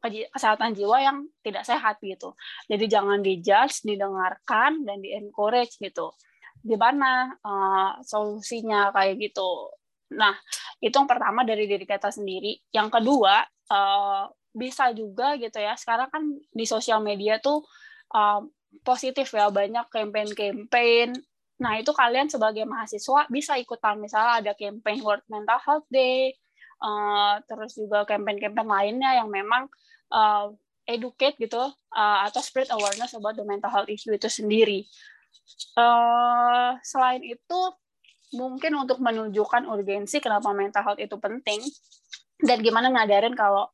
kesehatan 0.05 0.79
jiwa 0.79 1.03
yang 1.03 1.27
tidak 1.43 1.67
sehat 1.67 1.99
gitu. 1.99 2.37
Jadi 2.71 2.85
jangan 2.87 3.19
dijudge, 3.19 3.83
didengarkan 3.83 4.87
dan 4.87 5.03
di 5.03 5.11
encourage 5.17 5.75
gitu. 5.83 6.15
Di 6.59 6.77
mana 6.77 7.33
uh, 7.43 8.01
solusinya 8.03 8.91
kayak 8.93 9.19
gitu. 9.19 9.73
Nah, 10.15 10.35
itu 10.81 10.95
yang 10.95 11.09
pertama 11.09 11.45
dari 11.45 11.69
diri 11.69 11.85
kita 11.85 12.09
sendiri. 12.09 12.59
Yang 12.73 12.89
kedua, 13.01 13.45
uh, 13.73 14.25
bisa 14.53 14.91
juga 14.97 15.37
gitu 15.37 15.59
ya. 15.61 15.77
Sekarang 15.77 16.09
kan 16.09 16.23
di 16.51 16.65
sosial 16.65 17.05
media 17.05 17.39
tuh 17.39 17.63
uh, 18.17 18.41
positif 18.85 19.33
ya, 19.33 19.53
banyak 19.53 19.87
campaign-campaign. 19.93 21.17
Nah, 21.59 21.73
itu 21.77 21.91
kalian 21.91 22.31
sebagai 22.31 22.65
mahasiswa 22.65 23.27
bisa 23.29 23.59
ikutan. 23.59 23.99
Misalnya 23.99 24.43
ada 24.45 24.53
campaign 24.55 25.03
World 25.03 25.27
Mental 25.27 25.59
Health 25.61 25.89
Day, 25.91 26.35
uh, 26.83 27.43
terus 27.47 27.75
juga 27.75 28.07
campaign-campaign 28.07 28.69
lainnya 28.69 29.11
yang 29.19 29.29
memang 29.29 29.67
uh, 30.15 30.55
educate 30.89 31.37
gitu 31.37 31.61
uh, 31.93 32.19
atau 32.25 32.41
spread 32.41 32.73
awareness 32.73 33.13
about 33.13 33.37
the 33.37 33.45
mental 33.45 33.69
health 33.69 33.93
issue 33.93 34.15
itu 34.15 34.27
sendiri. 34.33 34.89
Uh, 35.79 36.77
selain 36.85 37.23
itu 37.25 37.61
mungkin 38.37 38.77
untuk 38.77 39.01
menunjukkan 39.01 39.65
urgensi 39.65 40.21
kenapa 40.21 40.53
mental 40.53 40.85
health 40.85 41.01
itu 41.01 41.17
penting 41.17 41.65
dan 42.45 42.61
gimana 42.61 42.93
ngadarin 42.93 43.33
kalau 43.33 43.67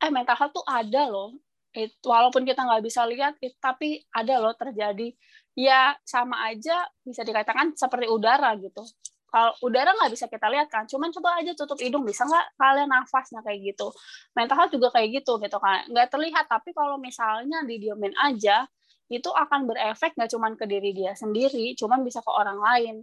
eh 0.00 0.08
mental 0.08 0.34
health 0.34 0.54
tuh 0.56 0.66
ada 0.66 1.06
loh. 1.06 1.36
It, 1.70 1.94
walaupun 2.02 2.42
kita 2.42 2.66
nggak 2.66 2.82
bisa 2.82 3.06
lihat 3.06 3.38
it, 3.38 3.54
tapi 3.62 4.02
ada 4.10 4.42
loh 4.42 4.50
terjadi. 4.58 5.14
Ya 5.54 5.94
sama 6.02 6.50
aja 6.50 6.88
bisa 7.06 7.22
dikatakan 7.22 7.78
seperti 7.78 8.10
udara 8.10 8.56
gitu. 8.58 8.82
Kalau 9.30 9.54
udara 9.62 9.94
nggak 9.94 10.10
bisa 10.10 10.26
kita 10.26 10.50
lihat 10.50 10.66
kan 10.66 10.90
cuman 10.90 11.14
coba 11.14 11.38
aja 11.38 11.54
tutup 11.54 11.78
hidung 11.78 12.02
bisa 12.02 12.26
nggak 12.26 12.58
kalian 12.58 12.90
nafasnya 12.90 13.38
kayak 13.46 13.62
gitu. 13.74 13.94
Mental 14.34 14.56
health 14.58 14.72
juga 14.74 14.88
kayak 14.90 15.22
gitu 15.22 15.38
gitu 15.38 15.58
kan. 15.62 15.86
Nggak 15.86 16.10
terlihat 16.10 16.50
tapi 16.50 16.74
kalau 16.74 16.98
misalnya 16.98 17.62
didiemin 17.62 18.10
aja 18.18 18.66
itu 19.10 19.26
akan 19.26 19.66
berefek 19.66 20.14
nggak 20.14 20.30
cuman 20.30 20.54
ke 20.54 20.64
diri 20.70 20.94
dia 20.94 21.18
sendiri 21.18 21.74
cuman 21.74 22.06
bisa 22.06 22.22
ke 22.22 22.30
orang 22.30 22.62
lain. 22.62 22.96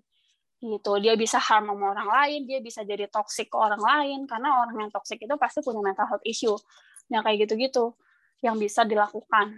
Gitu. 0.58 0.92
Dia 1.06 1.14
bisa 1.14 1.38
harm 1.38 1.70
sama 1.70 1.94
orang 1.94 2.10
lain 2.10 2.40
dia 2.50 2.60
bisa 2.64 2.82
jadi 2.82 3.06
toxic 3.12 3.52
ke 3.52 3.58
orang 3.60 3.84
lain 3.84 4.20
karena 4.26 4.64
orang 4.64 4.88
yang 4.88 4.92
toxic 4.92 5.22
itu 5.22 5.36
pasti 5.38 5.60
punya 5.62 5.84
mental 5.84 6.08
health 6.08 6.26
issue. 6.26 6.56
Yang 7.12 7.22
kayak 7.28 7.38
gitu-gitu 7.46 7.86
yang 8.42 8.56
bisa 8.58 8.88
dilakukan. 8.88 9.54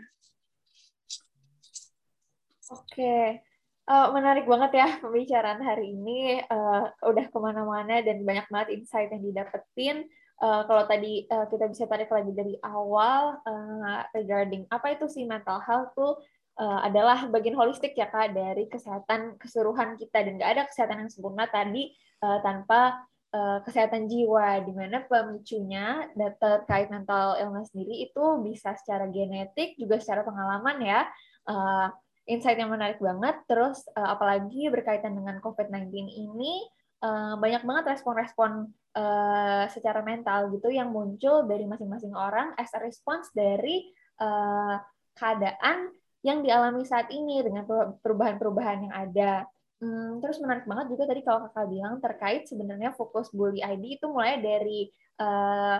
Oke. 2.69 3.45
Uh, 3.89 4.13
menarik 4.13 4.45
banget 4.45 4.85
ya 4.85 4.87
pembicaraan 5.01 5.61
hari 5.65 5.97
ini. 5.97 6.45
Uh, 6.45 6.93
udah 7.05 7.25
ke 7.25 7.37
mana-mana 7.41 8.05
dan 8.05 8.21
banyak 8.21 8.45
banget 8.49 8.69
insight 8.77 9.09
yang 9.09 9.25
didapetin. 9.25 10.05
Uh, 10.39 10.63
kalau 10.69 10.87
tadi 10.87 11.27
uh, 11.27 11.49
kita 11.51 11.67
bisa 11.67 11.83
tarik 11.89 12.07
lagi 12.07 12.31
dari 12.31 12.55
awal 12.63 13.43
uh, 13.43 14.07
regarding 14.15 14.63
apa 14.71 14.95
itu 14.95 15.11
sih 15.11 15.27
mental 15.27 15.59
health 15.59 15.91
tuh 15.97 16.15
uh, 16.59 16.79
adalah 16.83 17.31
bagian 17.31 17.55
holistik 17.55 17.95
ya 17.95 18.11
kak 18.11 18.35
dari 18.35 18.67
kesehatan 18.67 19.39
keseluruhan 19.39 19.95
kita 19.95 20.21
dan 20.27 20.35
nggak 20.35 20.51
ada 20.53 20.63
kesehatan 20.67 21.07
yang 21.07 21.11
sempurna 21.11 21.47
tadi 21.47 21.95
uh, 22.21 22.43
tanpa 22.43 22.99
uh, 23.31 23.63
kesehatan 23.63 24.11
jiwa 24.11 24.61
di 24.67 24.75
mana 24.75 25.07
pemicunya 25.07 26.11
terkait 26.37 26.91
mental 26.91 27.39
illness 27.39 27.71
sendiri 27.71 28.05
itu 28.11 28.23
bisa 28.43 28.75
secara 28.75 29.07
genetik 29.07 29.79
juga 29.79 29.97
secara 29.97 30.27
pengalaman 30.27 30.77
ya. 30.83 31.01
Uh, 31.49 31.89
insight 32.29 32.61
yang 32.61 32.69
menarik 32.69 33.01
banget. 33.01 33.41
Terus 33.49 33.81
uh, 33.97 34.13
apalagi 34.13 34.69
berkaitan 34.69 35.17
dengan 35.17 35.41
COVID-19 35.41 35.89
ini 36.13 36.61
uh, 37.01 37.35
banyak 37.41 37.65
banget 37.65 37.97
respon-respon 37.97 38.69
uh, 38.93 39.65
secara 39.73 40.05
mental 40.05 40.53
gitu 40.53 40.69
yang 40.69 40.93
muncul 40.93 41.49
dari 41.49 41.65
masing-masing 41.65 42.13
orang 42.13 42.53
as 42.61 42.69
a 42.77 42.79
response 42.79 43.33
dari 43.33 43.89
uh, 44.21 44.77
keadaan 45.17 45.89
yang 46.23 46.43
dialami 46.43 46.83
saat 46.83 47.07
ini 47.11 47.39
dengan 47.39 47.63
perubahan-perubahan 48.03 48.89
yang 48.89 48.93
ada. 48.95 49.33
Hmm, 49.79 50.19
terus 50.19 50.43
menarik 50.43 50.67
banget 50.67 50.91
juga 50.91 51.07
tadi 51.07 51.23
kalau 51.23 51.47
kakak 51.47 51.67
bilang 51.71 51.95
terkait 52.03 52.43
sebenarnya 52.51 52.91
fokus 52.91 53.31
bully 53.31 53.63
ID 53.63 53.95
itu 53.95 54.11
mulai 54.11 54.43
dari 54.43 54.91
uh, 55.23 55.79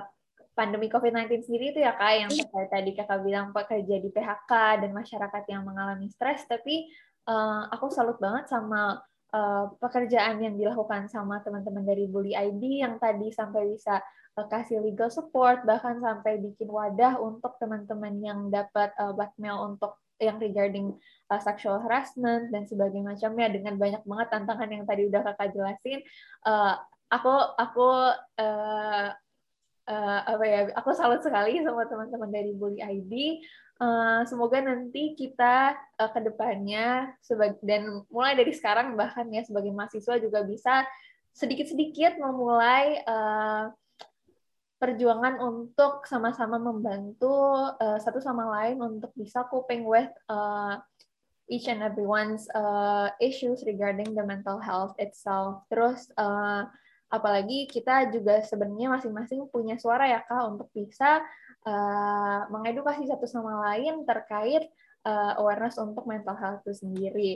pandemi 0.56 0.88
COVID-19 0.88 1.44
sendiri 1.44 1.76
itu 1.76 1.80
ya 1.84 2.00
kak 2.00 2.14
yang 2.16 2.32
terkait 2.32 2.72
tadi 2.72 2.92
kakak 2.96 3.20
bilang 3.28 3.52
pekerja 3.52 3.96
di 4.00 4.08
PHK 4.08 4.52
dan 4.88 4.92
masyarakat 4.96 5.44
yang 5.52 5.68
mengalami 5.68 6.08
stres 6.08 6.48
tapi 6.48 6.88
uh, 7.28 7.68
aku 7.76 7.92
salut 7.92 8.16
banget 8.24 8.48
sama 8.48 9.04
uh, 9.36 9.66
pekerjaan 9.84 10.44
yang 10.44 10.56
dilakukan 10.56 11.12
sama 11.12 11.44
teman-teman 11.44 11.84
dari 11.84 12.08
Bully 12.08 12.36
ID 12.36 12.84
yang 12.84 12.96
tadi 13.04 13.36
sampai 13.36 13.68
bisa 13.72 14.00
uh, 14.40 14.48
kasih 14.48 14.80
legal 14.80 15.08
support 15.08 15.64
bahkan 15.64 16.00
sampai 16.00 16.40
bikin 16.40 16.72
wadah 16.72 17.20
untuk 17.20 17.56
teman-teman 17.60 18.16
yang 18.20 18.40
dapat 18.48 18.96
uh, 18.96 19.12
blackmail 19.16 19.76
untuk 19.76 20.00
yang 20.20 20.38
regarding 20.38 20.96
uh, 21.32 21.42
sexual 21.42 21.80
harassment 21.80 22.52
dan 22.52 22.68
sebagainya 22.68 23.16
macamnya 23.16 23.48
dengan 23.50 23.80
banyak 23.80 24.04
banget 24.04 24.28
tantangan 24.30 24.70
yang 24.70 24.84
tadi 24.86 25.08
udah 25.08 25.22
kakak 25.24 25.50
jelasin 25.56 26.00
uh, 26.46 26.76
aku 27.10 27.34
aku 27.58 27.90
uh, 28.38 29.08
uh, 29.90 30.20
apa 30.28 30.44
ya 30.46 30.60
aku 30.78 30.94
salut 30.94 31.24
sekali 31.26 31.64
sama 31.66 31.90
teman-teman 31.90 32.30
dari 32.30 32.52
Bully 32.54 32.84
ID 32.84 33.42
uh, 33.82 34.22
semoga 34.30 34.62
nanti 34.62 35.18
kita 35.18 35.74
uh, 35.98 36.10
ke 36.14 36.20
depannya 36.22 37.16
dan 37.66 38.06
mulai 38.14 38.38
dari 38.38 38.54
sekarang 38.54 38.94
bahkan 38.94 39.26
ya 39.34 39.42
sebagai 39.42 39.74
mahasiswa 39.74 40.22
juga 40.22 40.46
bisa 40.46 40.86
sedikit-sedikit 41.34 42.20
memulai 42.20 43.02
uh, 43.08 43.72
perjuangan 44.80 45.44
untuk 45.44 46.08
sama-sama 46.08 46.56
membantu 46.56 47.30
uh, 47.78 48.00
satu 48.00 48.24
sama 48.24 48.48
lain 48.48 48.80
untuk 48.80 49.12
bisa 49.14 49.44
coping 49.52 49.84
with 49.84 50.08
uh, 50.32 50.80
each 51.52 51.68
and 51.68 51.84
everyone's 51.84 52.48
uh, 52.56 53.12
issues 53.20 53.68
regarding 53.68 54.16
the 54.16 54.24
mental 54.24 54.56
health 54.58 54.96
itself. 54.96 55.68
Terus 55.68 56.08
uh, 56.16 56.64
apalagi 57.12 57.68
kita 57.68 58.08
juga 58.16 58.40
sebenarnya 58.40 58.96
masing-masing 58.96 59.52
punya 59.52 59.76
suara 59.76 60.08
ya 60.08 60.24
kak 60.24 60.48
untuk 60.48 60.72
bisa 60.72 61.20
uh, 61.68 62.42
mengedukasi 62.48 63.04
satu 63.04 63.28
sama 63.28 63.60
lain 63.68 64.08
terkait 64.08 64.72
uh, 65.04 65.36
awareness 65.44 65.76
untuk 65.76 66.08
mental 66.08 66.40
health 66.40 66.64
itu 66.64 66.88
sendiri. 66.88 67.32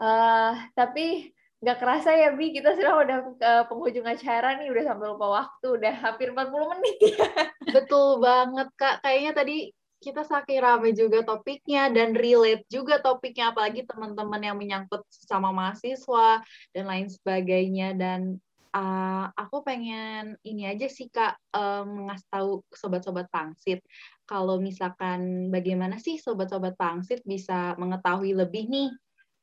Uh, 0.00 0.56
tapi 0.72 1.36
nggak 1.60 1.76
kerasa 1.76 2.16
ya 2.16 2.32
Bi 2.32 2.56
kita 2.56 2.72
sudah 2.72 2.92
udah 3.04 3.18
ke 3.36 3.52
penghujung 3.68 4.08
acara 4.08 4.56
nih 4.56 4.72
udah 4.72 4.84
sampai 4.88 5.06
lupa 5.12 5.26
waktu 5.28 5.66
udah 5.76 5.94
hampir 6.00 6.32
40 6.32 6.72
menit 6.72 6.96
ya. 7.04 7.20
Betul 7.76 8.24
banget 8.24 8.68
Kak. 8.80 9.04
Kayaknya 9.04 9.32
tadi 9.36 9.56
kita 10.00 10.24
saking 10.24 10.64
rame 10.64 10.96
juga 10.96 11.20
topiknya 11.20 11.92
dan 11.92 12.16
relate 12.16 12.64
juga 12.72 13.04
topiknya 13.04 13.52
apalagi 13.52 13.84
teman-teman 13.84 14.40
yang 14.40 14.56
menyangkut 14.56 15.04
sama 15.12 15.52
mahasiswa 15.52 16.40
dan 16.72 16.84
lain 16.88 17.12
sebagainya. 17.12 17.92
Dan 17.92 18.40
uh, 18.72 19.28
aku 19.36 19.60
pengen 19.60 20.40
ini 20.40 20.64
aja 20.64 20.88
sih 20.88 21.12
kak 21.12 21.36
um, 21.52 22.08
ngasih 22.08 22.28
tahu 22.32 22.50
sobat-sobat 22.72 23.28
pangsit. 23.28 23.84
Kalau 24.24 24.56
misalkan 24.56 25.52
bagaimana 25.52 26.00
sih 26.00 26.16
sobat-sobat 26.16 26.80
pangsit 26.80 27.20
bisa 27.28 27.76
mengetahui 27.76 28.32
lebih 28.32 28.72
nih 28.72 28.88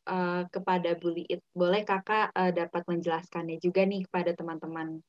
uh, 0.08 0.48
kepada 0.48 0.96
Bully 0.96 1.28
It. 1.28 1.44
Boleh 1.52 1.84
kakak 1.84 2.32
uh, 2.32 2.52
dapat 2.56 2.88
menjelaskannya 2.88 3.60
juga 3.60 3.84
nih 3.84 4.08
kepada 4.08 4.32
teman-teman. 4.34 5.04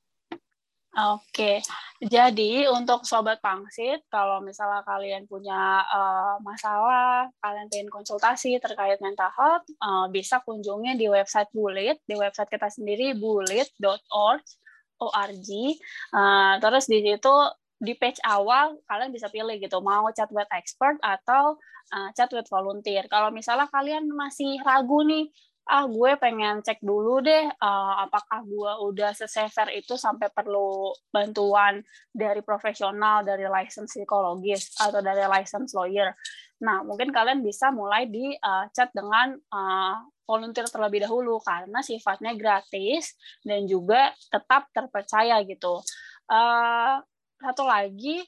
Oke, 0.99 1.63
jadi 2.03 2.67
untuk 2.75 3.07
sobat 3.07 3.39
pangsit, 3.39 4.03
kalau 4.11 4.43
misalnya 4.43 4.83
kalian 4.83 5.31
punya 5.31 5.87
uh, 5.87 6.43
masalah, 6.43 7.31
kalian 7.39 7.71
ingin 7.71 7.87
konsultasi 7.87 8.59
terkait 8.59 8.99
mental 8.99 9.31
health, 9.31 9.63
uh, 9.79 10.11
bisa 10.11 10.43
kunjungi 10.43 10.99
di 10.99 11.07
website 11.07 11.47
Bullet, 11.55 12.03
di 12.03 12.19
website 12.19 12.51
kita 12.51 12.67
sendiri 12.67 13.15
bullet.org, 13.15 14.43
org. 14.99 15.49
Uh, 16.11 16.55
terus 16.59 16.91
di 16.91 16.99
situ 17.07 17.35
di 17.79 17.95
page 17.95 18.19
awal 18.27 18.79
kalian 18.91 19.15
bisa 19.15 19.31
pilih 19.31 19.55
gitu 19.63 19.79
mau 19.79 20.11
chat 20.11 20.29
with 20.35 20.51
expert 20.51 20.99
atau 20.99 21.57
uh, 21.95 22.11
chat 22.15 22.31
with 22.35 22.47
volunteer. 22.51 23.07
Kalau 23.07 23.31
misalnya 23.31 23.71
kalian 23.71 24.11
masih 24.11 24.59
ragu 24.67 25.07
nih, 25.07 25.31
ah 25.69 25.85
gue 25.85 26.17
pengen 26.17 26.65
cek 26.65 26.81
dulu 26.81 27.21
deh 27.21 27.45
uh, 27.45 27.95
apakah 28.09 28.41
gue 28.41 28.73
udah 28.89 29.13
sesever 29.13 29.69
itu 29.77 30.01
sampai 30.01 30.33
perlu 30.33 30.97
bantuan 31.13 31.85
dari 32.09 32.41
profesional, 32.41 33.21
dari 33.21 33.45
license 33.45 33.93
psikologis 33.93 34.75
atau 34.81 35.05
dari 35.05 35.29
license 35.29 35.77
lawyer. 35.77 36.17
Nah, 36.65 36.83
mungkin 36.83 37.15
kalian 37.15 37.45
bisa 37.45 37.71
mulai 37.71 38.09
di 38.11 38.35
uh, 38.35 38.67
chat 38.75 38.91
dengan 38.91 39.37
uh, 39.55 39.95
volunteer 40.27 40.67
terlebih 40.67 41.07
dahulu 41.07 41.39
karena 41.39 41.85
sifatnya 41.85 42.35
gratis 42.35 43.15
dan 43.47 43.69
juga 43.69 44.11
tetap 44.33 44.67
terpercaya 44.75 45.39
gitu. 45.47 45.79
Uh, 46.29 46.99
satu 47.39 47.65
lagi 47.65 48.23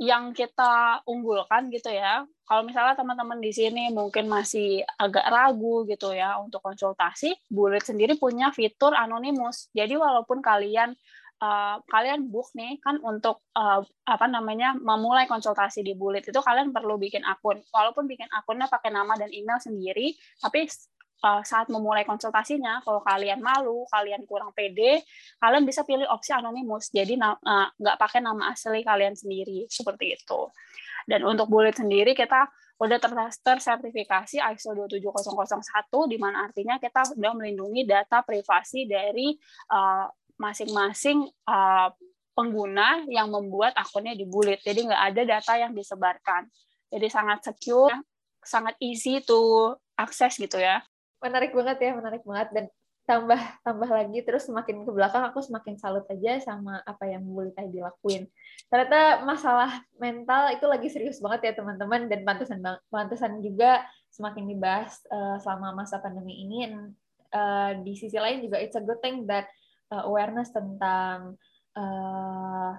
yang 0.00 0.32
kita 0.32 1.04
unggulkan 1.04 1.68
gitu 1.68 1.92
ya. 1.92 2.24
Kalau 2.48 2.64
misalnya 2.64 2.96
teman-teman 2.96 3.38
di 3.40 3.52
sini 3.52 3.92
mungkin 3.92 4.28
masih 4.28 4.84
agak 4.96 5.24
ragu 5.28 5.84
gitu 5.88 6.12
ya 6.12 6.40
untuk 6.40 6.64
konsultasi, 6.64 7.36
Bullet 7.48 7.84
sendiri 7.84 8.16
punya 8.16 8.52
fitur 8.52 8.96
anonimus. 8.96 9.68
Jadi 9.76 9.96
walaupun 9.96 10.40
kalian 10.40 10.96
uh, 11.42 11.76
kalian 11.86 12.28
book 12.28 12.50
nih 12.56 12.80
kan 12.80 13.00
untuk 13.02 13.44
uh, 13.56 13.84
apa 14.08 14.26
namanya 14.30 14.76
memulai 14.78 15.28
konsultasi 15.28 15.84
di 15.84 15.92
Bullet 15.92 16.24
itu 16.24 16.40
kalian 16.40 16.72
perlu 16.72 16.96
bikin 16.96 17.24
akun. 17.26 17.60
Walaupun 17.68 18.08
bikin 18.08 18.28
akunnya 18.32 18.68
pakai 18.68 18.90
nama 18.94 19.16
dan 19.18 19.28
email 19.32 19.60
sendiri, 19.60 20.16
tapi 20.40 20.66
saat 21.22 21.70
memulai 21.70 22.02
konsultasinya, 22.02 22.82
kalau 22.82 22.98
kalian 23.06 23.38
malu, 23.38 23.86
kalian 23.86 24.26
kurang 24.26 24.50
pede, 24.50 25.06
kalian 25.38 25.62
bisa 25.62 25.86
pilih 25.86 26.06
opsi 26.10 26.34
anonimus. 26.34 26.90
Jadi 26.90 27.14
uh, 27.14 27.70
nggak 27.78 27.96
pakai 27.96 28.18
nama 28.18 28.50
asli 28.50 28.82
kalian 28.82 29.14
sendiri 29.14 29.70
seperti 29.70 30.18
itu. 30.18 30.50
Dan 31.06 31.22
untuk 31.22 31.46
bullet 31.46 31.78
sendiri 31.78 32.14
kita 32.14 32.50
udah 32.82 32.98
tersertifikasi 33.38 34.42
ISO 34.42 34.74
27001 34.74 36.10
di 36.10 36.18
mana 36.18 36.50
artinya 36.50 36.82
kita 36.82 37.14
sudah 37.14 37.30
melindungi 37.38 37.86
data 37.86 38.26
privasi 38.26 38.90
dari 38.90 39.38
uh, 39.70 40.10
masing-masing 40.42 41.22
uh, 41.46 41.90
pengguna 42.34 43.06
yang 43.06 43.30
membuat 43.30 43.78
akunnya 43.78 44.18
di 44.18 44.26
bullet. 44.26 44.58
Jadi 44.58 44.90
nggak 44.90 45.02
ada 45.14 45.22
data 45.38 45.52
yang 45.54 45.70
disebarkan. 45.70 46.50
Jadi 46.90 47.06
sangat 47.06 47.46
secure, 47.46 47.94
sangat 48.42 48.74
easy 48.82 49.22
to 49.22 49.70
akses 49.94 50.34
gitu 50.34 50.58
ya 50.58 50.82
menarik 51.22 51.54
banget 51.54 51.78
ya 51.80 51.90
menarik 51.94 52.22
banget. 52.26 52.48
Dan 52.52 52.64
tambah 53.02 53.40
tambah 53.66 53.90
lagi 53.90 54.22
terus 54.22 54.46
semakin 54.46 54.86
ke 54.86 54.90
belakang 54.94 55.26
aku 55.26 55.42
semakin 55.42 55.74
salut 55.74 56.06
aja 56.06 56.38
sama 56.38 56.78
apa 56.86 57.10
yang 57.10 57.26
Bu 57.26 57.50
Lita 57.50 57.66
dilakuin 57.66 58.30
ternyata 58.70 59.26
masalah 59.26 59.82
mental 59.98 60.54
itu 60.54 60.62
lagi 60.70 60.86
serius 60.86 61.18
banget 61.18 61.50
ya 61.50 61.52
teman-teman. 61.58 62.08
Dan 62.08 62.22
pantesan 62.22 62.62
pantesan 62.88 63.42
juga 63.42 63.82
semakin 64.12 64.44
dibahas 64.48 65.02
uh, 65.10 65.36
selama 65.42 65.84
masa 65.84 65.98
pandemi 65.98 66.46
ini. 66.46 66.58
Dan 66.70 66.74
uh, 67.36 67.72
di 67.80 67.92
sisi 67.96 68.16
lain 68.16 68.44
juga 68.44 68.60
it's 68.60 68.78
a 68.78 68.84
good 68.84 69.00
thing 69.04 69.28
that 69.28 69.48
uh, 69.92 70.08
awareness 70.08 70.48
tentang 70.52 71.36
uh, 71.76 72.72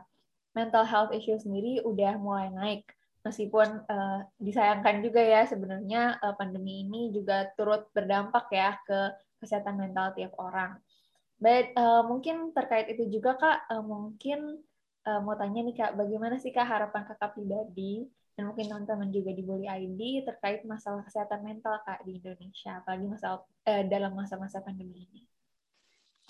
mental 0.54 0.86
health 0.86 1.12
issue 1.14 1.38
sendiri 1.38 1.82
udah 1.86 2.18
mulai 2.18 2.50
naik 2.50 2.86
meskipun 3.24 3.88
uh, 3.88 4.20
disayangkan 4.38 5.00
juga 5.00 5.24
ya 5.24 5.48
sebenarnya 5.48 6.20
uh, 6.20 6.36
pandemi 6.36 6.84
ini 6.84 7.10
juga 7.16 7.48
turut 7.56 7.88
berdampak 7.96 8.52
ya 8.52 8.76
ke 8.84 9.00
kesehatan 9.40 9.80
mental 9.80 10.12
tiap 10.16 10.36
orang. 10.40 10.76
But 11.40 11.76
uh, 11.76 12.04
mungkin 12.08 12.56
terkait 12.56 12.92
itu 12.92 13.08
juga 13.20 13.36
kak, 13.36 13.68
uh, 13.72 13.84
mungkin 13.84 14.60
uh, 15.08 15.20
mau 15.24 15.36
tanya 15.36 15.64
nih 15.64 15.76
kak, 15.76 15.92
bagaimana 15.96 16.40
sih 16.40 16.52
kak 16.52 16.68
harapan 16.68 17.04
kakak 17.08 17.36
pribadi 17.36 18.08
dan 18.34 18.50
mungkin 18.50 18.66
teman-teman 18.66 19.14
juga 19.14 19.30
di 19.36 19.44
Bully 19.46 19.68
ID 19.68 20.26
terkait 20.26 20.66
masalah 20.66 21.04
kesehatan 21.06 21.44
mental 21.44 21.80
kak 21.84 22.04
di 22.08 22.20
Indonesia, 22.20 22.80
apalagi 22.80 23.06
masalah 23.08 23.40
uh, 23.44 23.84
dalam 23.88 24.12
masa-masa 24.16 24.64
pandemi 24.64 25.08
ini. 25.08 25.22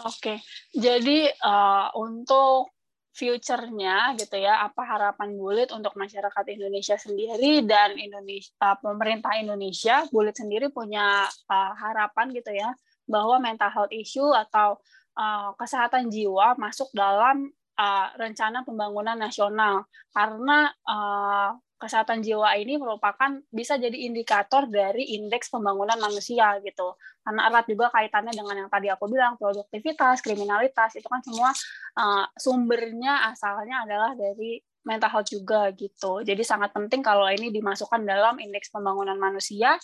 Oke, 0.01 0.17
okay. 0.17 0.37
jadi 0.73 1.29
uh, 1.45 1.93
untuk 1.93 2.73
future-nya 3.14 4.18
gitu 4.18 4.41
ya, 4.41 4.66
apa 4.66 4.82
harapan 4.82 5.38
Bulit 5.38 5.70
untuk 5.70 5.93
masyarakat 5.93 6.45
Indonesia 6.49 6.97
sendiri 6.97 7.61
dan 7.61 7.93
Indonesia 7.93 8.49
uh, 8.57 8.78
pemerintah 8.82 9.38
Indonesia, 9.38 10.03
Bulit 10.09 10.34
sendiri 10.34 10.74
punya 10.74 11.30
uh, 11.30 11.72
harapan 11.78 12.34
gitu 12.34 12.49
ya 12.49 12.74
bahwa 13.05 13.38
mental 13.38 13.70
health 13.70 13.93
issue 13.93 14.34
atau 14.34 14.82
uh, 15.14 15.53
kesehatan 15.61 16.09
jiwa 16.09 16.57
masuk 16.57 16.89
dalam 16.97 17.53
uh, 17.78 18.07
rencana 18.18 18.66
pembangunan 18.66 19.16
nasional. 19.16 19.86
Karena 20.09 20.74
uh, 20.89 21.53
kesehatan 21.84 22.23
jiwa 22.23 22.55
ini 22.55 22.79
merupakan 22.79 23.43
bisa 23.51 23.75
jadi 23.75 24.07
indikator 24.07 24.71
dari 24.71 25.19
indeks 25.19 25.51
pembangunan 25.51 25.99
manusia 25.99 26.55
gitu. 26.63 26.95
Karena 27.27 27.51
erat 27.51 27.67
juga 27.67 27.91
kaitannya 27.91 28.31
dengan 28.31 28.55
yang 28.63 28.69
tadi 28.71 28.88
aku 28.88 29.11
bilang 29.11 29.36
produktivitas, 29.36 30.23
kriminalitas 30.23 30.95
itu 30.95 31.07
kan 31.11 31.19
semua 31.19 31.51
uh, 31.99 32.23
sumbernya 32.39 33.27
asalnya 33.36 33.84
adalah 33.84 34.15
dari 34.15 34.63
mental 34.88 35.11
health 35.11 35.27
juga 35.27 35.75
gitu. 35.75 36.23
Jadi 36.23 36.43
sangat 36.47 36.71
penting 36.71 37.03
kalau 37.03 37.27
ini 37.27 37.51
dimasukkan 37.51 37.99
dalam 38.07 38.39
indeks 38.39 38.71
pembangunan 38.71 39.19
manusia 39.19 39.75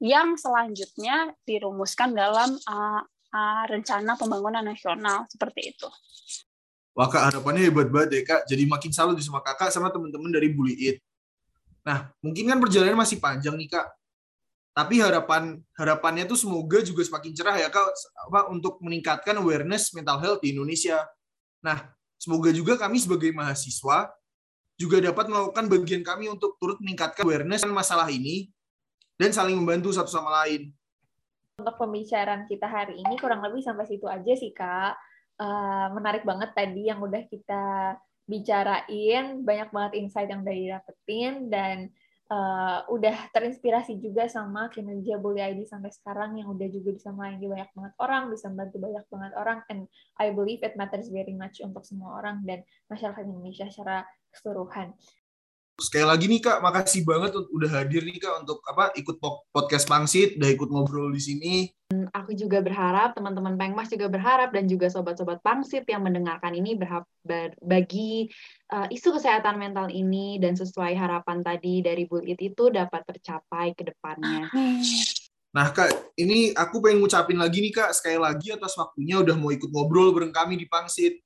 yang 0.00 0.36
selanjutnya 0.36 1.32
dirumuskan 1.44 2.12
dalam 2.12 2.56
uh, 2.68 3.00
uh, 3.32 3.64
rencana 3.68 4.16
pembangunan 4.16 4.64
nasional 4.64 5.24
seperti 5.32 5.76
itu. 5.76 5.88
Wah 6.96 7.06
kak 7.06 7.32
harapannya 7.32 7.70
hebat 7.70 7.88
banget 7.88 8.10
ya 8.12 8.22
kak. 8.26 8.40
Jadi 8.50 8.62
makin 8.66 8.90
salut 8.90 9.16
sama 9.22 9.40
kakak 9.40 9.70
sama 9.70 9.88
teman-teman 9.88 10.28
dari 10.32 10.50
Bully 10.52 10.76
It. 10.76 10.98
Nah, 11.84 12.12
mungkin 12.20 12.44
kan 12.50 12.58
perjalanan 12.60 12.98
masih 13.00 13.18
panjang 13.20 13.56
nih 13.56 13.70
Kak. 13.72 13.86
Tapi 14.70 15.02
harapan 15.02 15.58
harapannya 15.74 16.24
tuh 16.30 16.38
semoga 16.38 16.78
juga 16.80 17.02
semakin 17.02 17.32
cerah 17.34 17.56
ya 17.58 17.68
Kak 17.68 17.90
apa 18.30 18.40
untuk 18.54 18.78
meningkatkan 18.78 19.34
awareness 19.42 19.90
mental 19.92 20.22
health 20.22 20.40
di 20.40 20.54
Indonesia. 20.54 21.02
Nah, 21.60 21.90
semoga 22.16 22.54
juga 22.54 22.78
kami 22.78 23.02
sebagai 23.02 23.34
mahasiswa 23.34 24.08
juga 24.80 24.96
dapat 25.02 25.28
melakukan 25.28 25.68
bagian 25.68 26.00
kami 26.00 26.32
untuk 26.32 26.56
turut 26.56 26.80
meningkatkan 26.80 27.26
awareness 27.26 27.68
masalah 27.68 28.08
ini 28.08 28.48
dan 29.20 29.34
saling 29.34 29.52
membantu 29.52 29.92
satu 29.92 30.08
sama 30.08 30.32
lain. 30.44 30.72
Untuk 31.60 31.76
pembicaraan 31.76 32.48
kita 32.48 32.64
hari 32.64 32.96
ini 32.96 33.20
kurang 33.20 33.44
lebih 33.44 33.60
sampai 33.60 33.84
situ 33.84 34.08
aja 34.08 34.32
sih 34.32 34.56
Kak. 34.56 34.96
uh, 35.40 35.92
menarik 35.96 36.24
banget 36.24 36.52
tadi 36.52 36.88
yang 36.88 37.00
udah 37.00 37.24
kita 37.28 37.96
bicarain, 38.30 39.42
banyak 39.42 39.68
banget 39.74 39.92
insight 39.98 40.30
yang 40.30 40.46
udah 40.46 40.54
didapetin 40.54 41.50
dan 41.50 41.90
uh, 42.30 42.86
udah 42.86 43.34
terinspirasi 43.34 43.98
juga 43.98 44.30
sama 44.30 44.70
kinerja 44.70 45.18
Bully 45.18 45.42
ID 45.42 45.66
sampai 45.66 45.90
sekarang 45.90 46.38
yang 46.38 46.54
udah 46.54 46.68
juga 46.70 46.94
bisa 46.94 47.10
melayani 47.10 47.50
banyak 47.50 47.70
banget 47.74 47.94
orang, 47.98 48.22
bisa 48.30 48.46
membantu 48.48 48.76
banyak 48.78 49.04
banget 49.10 49.32
orang, 49.34 49.58
and 49.68 49.80
I 50.16 50.30
believe 50.30 50.62
it 50.62 50.78
matters 50.78 51.10
very 51.10 51.34
much 51.34 51.58
untuk 51.60 51.82
semua 51.82 52.22
orang 52.22 52.46
dan 52.46 52.62
masyarakat 52.86 53.26
Indonesia 53.26 53.66
secara 53.66 54.06
keseluruhan. 54.30 54.94
Sekali 55.80 56.04
lagi 56.04 56.28
nih 56.28 56.44
Kak, 56.44 56.60
makasih 56.60 57.08
banget 57.08 57.32
udah 57.32 57.70
hadir 57.72 58.04
nih 58.04 58.20
Kak 58.20 58.44
untuk 58.44 58.60
apa 58.68 58.92
ikut 59.00 59.16
podcast 59.48 59.88
Pangsit, 59.88 60.36
udah 60.36 60.50
ikut 60.52 60.68
ngobrol 60.68 61.08
di 61.08 61.22
sini. 61.24 61.54
Aku 62.14 62.36
juga 62.36 62.62
berharap 62.62 63.16
teman-teman 63.18 63.58
Pengmas 63.58 63.90
juga 63.90 64.06
berharap 64.06 64.52
dan 64.52 64.68
juga 64.68 64.92
sobat-sobat 64.92 65.40
Pangsit 65.40 65.88
yang 65.88 66.04
mendengarkan 66.04 66.52
ini 66.54 66.76
berharap 66.76 67.08
bagi 67.64 68.28
uh, 68.70 68.86
isu 68.92 69.16
kesehatan 69.16 69.56
mental 69.58 69.88
ini 69.90 70.38
dan 70.38 70.54
sesuai 70.54 70.94
harapan 70.94 71.40
tadi 71.40 71.82
dari 71.82 72.04
Bulit 72.06 72.38
itu 72.38 72.70
dapat 72.70 73.02
tercapai 73.08 73.74
ke 73.74 73.88
depannya. 73.88 74.52
Nah 75.50 75.66
Kak, 75.74 76.14
ini 76.14 76.54
aku 76.54 76.78
pengen 76.78 77.02
ngucapin 77.02 77.40
lagi 77.40 77.58
nih 77.58 77.74
Kak, 77.74 77.90
sekali 77.90 78.20
lagi 78.20 78.54
atas 78.54 78.78
waktunya 78.78 79.18
udah 79.18 79.34
mau 79.34 79.50
ikut 79.50 79.72
ngobrol 79.72 80.14
bareng 80.14 80.30
kami 80.30 80.54
di 80.54 80.70
Pangsit. 80.70 81.18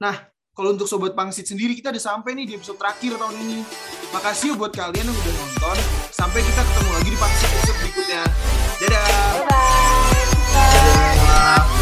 Nah, 0.00 0.16
kalau 0.50 0.74
untuk 0.74 0.90
Sobat 0.90 1.14
Pangsit 1.14 1.46
sendiri, 1.46 1.78
kita 1.78 1.94
udah 1.94 2.02
sampai 2.02 2.34
nih 2.34 2.44
di 2.50 2.52
episode 2.58 2.74
terakhir 2.74 3.14
tahun 3.14 3.36
ini. 3.38 3.58
Makasih 4.10 4.58
buat 4.58 4.74
kalian 4.74 5.06
yang 5.06 5.14
udah 5.14 5.34
nonton. 5.38 5.76
Sampai 6.10 6.42
kita 6.42 6.60
ketemu 6.66 6.90
lagi 6.90 7.10
di 7.14 7.18
Pangsit 7.18 7.48
episode 7.54 7.78
berikutnya. 7.78 8.22
Dadah! 8.82 9.06
Bye-bye! 9.46 10.24
Dadah! 10.50 11.79